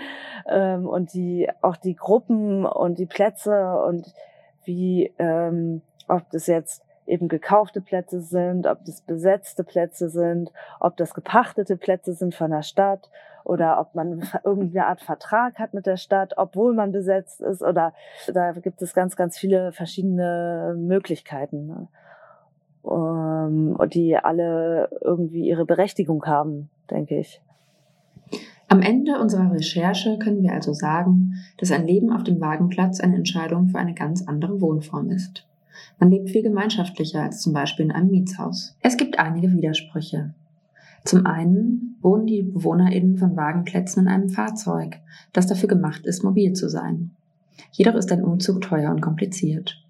ähm, 0.47 0.87
und 0.87 1.13
die 1.13 1.49
auch 1.61 1.77
die 1.77 1.95
Gruppen 1.95 2.65
und 2.65 2.99
die 2.99 3.05
Plätze 3.05 3.79
und 3.81 4.13
wie 4.65 5.13
ähm, 5.17 5.81
ob 6.07 6.29
das 6.31 6.47
jetzt 6.47 6.83
eben 7.07 7.27
gekaufte 7.27 7.81
Plätze 7.81 8.21
sind, 8.21 8.67
ob 8.67 8.83
das 8.85 9.01
besetzte 9.01 9.63
Plätze 9.63 10.09
sind, 10.09 10.51
ob 10.79 10.97
das 10.97 11.13
gepachtete 11.13 11.77
Plätze 11.77 12.13
sind 12.13 12.35
von 12.35 12.51
der 12.51 12.63
Stadt 12.63 13.09
oder 13.43 13.79
ob 13.79 13.95
man 13.95 14.27
irgendeine 14.43 14.87
Art 14.87 15.01
Vertrag 15.01 15.57
hat 15.57 15.73
mit 15.73 15.85
der 15.85 15.97
Stadt, 15.97 16.33
obwohl 16.37 16.73
man 16.73 16.91
besetzt 16.91 17.41
ist 17.41 17.61
oder 17.61 17.93
da 18.33 18.51
gibt 18.51 18.81
es 18.81 18.93
ganz, 18.93 19.15
ganz 19.15 19.37
viele 19.37 19.71
verschiedene 19.71 20.75
Möglichkeiten, 20.77 21.67
ne? 21.67 21.87
ähm, 22.89 23.77
die 23.89 24.17
alle 24.17 24.89
irgendwie 25.01 25.47
ihre 25.47 25.65
Berechtigung 25.65 26.25
haben, 26.25 26.69
denke 26.89 27.19
ich. 27.19 27.41
Am 28.69 28.81
Ende 28.81 29.17
unserer 29.17 29.53
Recherche 29.53 30.19
können 30.19 30.43
wir 30.43 30.51
also 30.51 30.73
sagen, 30.73 31.35
dass 31.57 31.71
ein 31.71 31.87
Leben 31.87 32.11
auf 32.11 32.23
dem 32.23 32.41
Wagenplatz 32.41 32.99
eine 32.99 33.15
Entscheidung 33.15 33.69
für 33.69 33.77
eine 33.77 33.93
ganz 33.93 34.27
andere 34.27 34.59
Wohnform 34.59 35.09
ist. 35.09 35.46
Man 35.99 36.11
lebt 36.11 36.29
viel 36.29 36.43
gemeinschaftlicher 36.43 37.23
als 37.23 37.41
zum 37.41 37.53
Beispiel 37.53 37.85
in 37.85 37.91
einem 37.91 38.09
Mietshaus. 38.09 38.75
Es 38.81 38.97
gibt 38.97 39.19
einige 39.19 39.51
Widersprüche. 39.51 40.33
Zum 41.05 41.25
einen 41.25 41.95
wohnen 42.01 42.25
die 42.25 42.43
BewohnerInnen 42.43 43.17
von 43.17 43.35
Wagenplätzen 43.35 44.03
in 44.03 44.07
einem 44.09 44.29
Fahrzeug, 44.29 44.99
das 45.33 45.47
dafür 45.47 45.69
gemacht 45.69 46.05
ist, 46.05 46.23
mobil 46.23 46.53
zu 46.53 46.69
sein. 46.69 47.11
Jedoch 47.71 47.95
ist 47.95 48.11
ein 48.11 48.23
Umzug 48.23 48.61
teuer 48.61 48.91
und 48.91 49.01
kompliziert. 49.01 49.83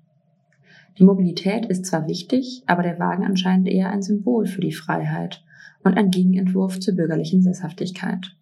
Die 0.97 1.03
Mobilität 1.03 1.65
ist 1.67 1.85
zwar 1.85 2.07
wichtig, 2.07 2.63
aber 2.65 2.83
der 2.83 2.99
Wagen 2.99 3.23
anscheinend 3.23 3.67
eher 3.67 3.89
ein 3.91 4.01
Symbol 4.01 4.47
für 4.47 4.61
die 4.61 4.71
Freiheit 4.71 5.43
und 5.83 5.97
ein 5.97 6.11
Gegenentwurf 6.11 6.79
zur 6.79 6.95
bürgerlichen 6.95 7.41
Sesshaftigkeit. 7.41 8.35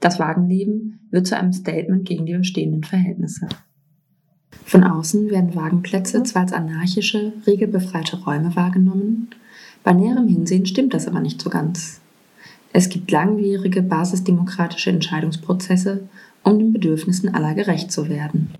Das 0.00 0.18
Wagenleben 0.18 1.00
wird 1.10 1.26
zu 1.26 1.36
einem 1.36 1.52
Statement 1.52 2.06
gegen 2.06 2.26
die 2.26 2.36
bestehenden 2.36 2.82
Verhältnisse. 2.82 3.48
Von 4.64 4.84
außen 4.84 5.30
werden 5.30 5.54
Wagenplätze 5.54 6.22
zwar 6.22 6.42
als 6.42 6.52
anarchische, 6.52 7.32
regelbefreite 7.46 8.22
Räume 8.24 8.54
wahrgenommen, 8.56 9.28
bei 9.82 9.92
näherem 9.92 10.28
Hinsehen 10.28 10.64
stimmt 10.64 10.94
das 10.94 11.06
aber 11.06 11.20
nicht 11.20 11.40
so 11.40 11.50
ganz. 11.50 12.00
Es 12.72 12.88
gibt 12.88 13.10
langwierige 13.10 13.82
basisdemokratische 13.82 14.90
Entscheidungsprozesse, 14.90 16.08
um 16.42 16.58
den 16.58 16.72
Bedürfnissen 16.72 17.34
aller 17.34 17.54
gerecht 17.54 17.92
zu 17.92 18.08
werden. 18.08 18.54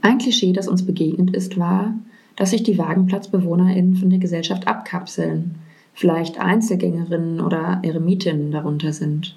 Ein 0.00 0.18
Klischee, 0.18 0.52
das 0.52 0.68
uns 0.68 0.86
begegnet 0.86 1.34
ist, 1.34 1.58
war, 1.58 1.94
dass 2.36 2.50
sich 2.50 2.62
die 2.62 2.78
WagenplatzbewohnerInnen 2.78 3.96
von 3.96 4.10
der 4.10 4.20
Gesellschaft 4.20 4.68
abkapseln, 4.68 5.56
vielleicht 5.92 6.38
Einzelgängerinnen 6.38 7.40
oder 7.40 7.80
Eremitinnen 7.82 8.52
darunter 8.52 8.92
sind. 8.92 9.36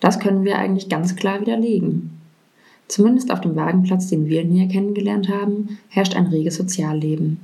Das 0.00 0.20
können 0.20 0.44
wir 0.44 0.58
eigentlich 0.58 0.88
ganz 0.88 1.16
klar 1.16 1.40
widerlegen. 1.40 2.19
Zumindest 2.90 3.30
auf 3.30 3.40
dem 3.40 3.54
Wagenplatz, 3.54 4.08
den 4.08 4.26
wir 4.26 4.44
näher 4.44 4.66
kennengelernt 4.66 5.28
haben, 5.28 5.78
herrscht 5.90 6.16
ein 6.16 6.26
reges 6.26 6.56
Sozialleben. 6.56 7.38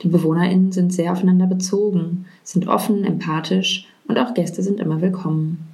Die 0.00 0.06
BewohnerInnen 0.06 0.70
sind 0.70 0.92
sehr 0.92 1.10
aufeinander 1.10 1.48
bezogen, 1.48 2.26
sind 2.44 2.68
offen, 2.68 3.02
empathisch 3.02 3.88
und 4.06 4.16
auch 4.16 4.32
Gäste 4.32 4.62
sind 4.62 4.78
immer 4.78 5.00
willkommen. 5.00 5.66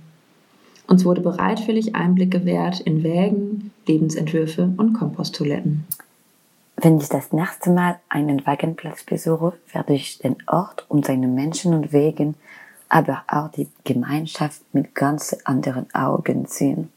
Uns 0.86 1.04
wurde 1.04 1.20
bereitwillig 1.20 1.94
Einblick 1.94 2.30
gewährt 2.30 2.80
in 2.80 3.02
Wägen, 3.02 3.70
Lebensentwürfe 3.86 4.72
und 4.78 4.94
Komposttoiletten. 4.94 5.84
Wenn 6.78 6.96
ich 6.96 7.10
das 7.10 7.34
nächste 7.34 7.72
Mal 7.72 7.98
einen 8.08 8.46
Wagenplatz 8.46 9.04
besuche, 9.04 9.52
werde 9.74 9.92
ich 9.92 10.20
den 10.20 10.36
Ort 10.46 10.86
und 10.88 11.04
seine 11.04 11.28
Menschen 11.28 11.74
und 11.74 11.92
Wegen 11.92 12.34
aber 12.88 13.24
auch 13.28 13.48
die 13.48 13.68
Gemeinschaft 13.84 14.62
mit 14.72 14.94
ganz 14.94 15.36
anderen 15.44 15.92
Augen 15.94 16.46
sehen. 16.46 16.88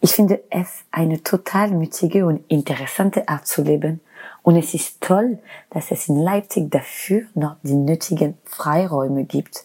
Ich 0.00 0.12
finde 0.12 0.42
es 0.50 0.84
eine 0.90 1.22
total 1.22 1.70
mutige 1.70 2.26
und 2.26 2.44
interessante 2.48 3.28
Art 3.28 3.46
zu 3.46 3.62
leben 3.62 4.00
und 4.42 4.56
es 4.56 4.74
ist 4.74 5.00
toll, 5.00 5.38
dass 5.70 5.90
es 5.90 6.08
in 6.08 6.16
Leipzig 6.18 6.70
dafür 6.70 7.22
noch 7.34 7.56
die 7.62 7.74
nötigen 7.74 8.38
Freiräume 8.44 9.24
gibt. 9.24 9.64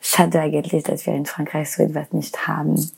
Schade 0.00 0.40
eigentlich, 0.40 0.84
dass 0.84 1.04
wir 1.06 1.14
in 1.14 1.26
Frankreich 1.26 1.70
so 1.72 1.82
etwas 1.82 2.12
nicht 2.12 2.46
haben. 2.46 2.90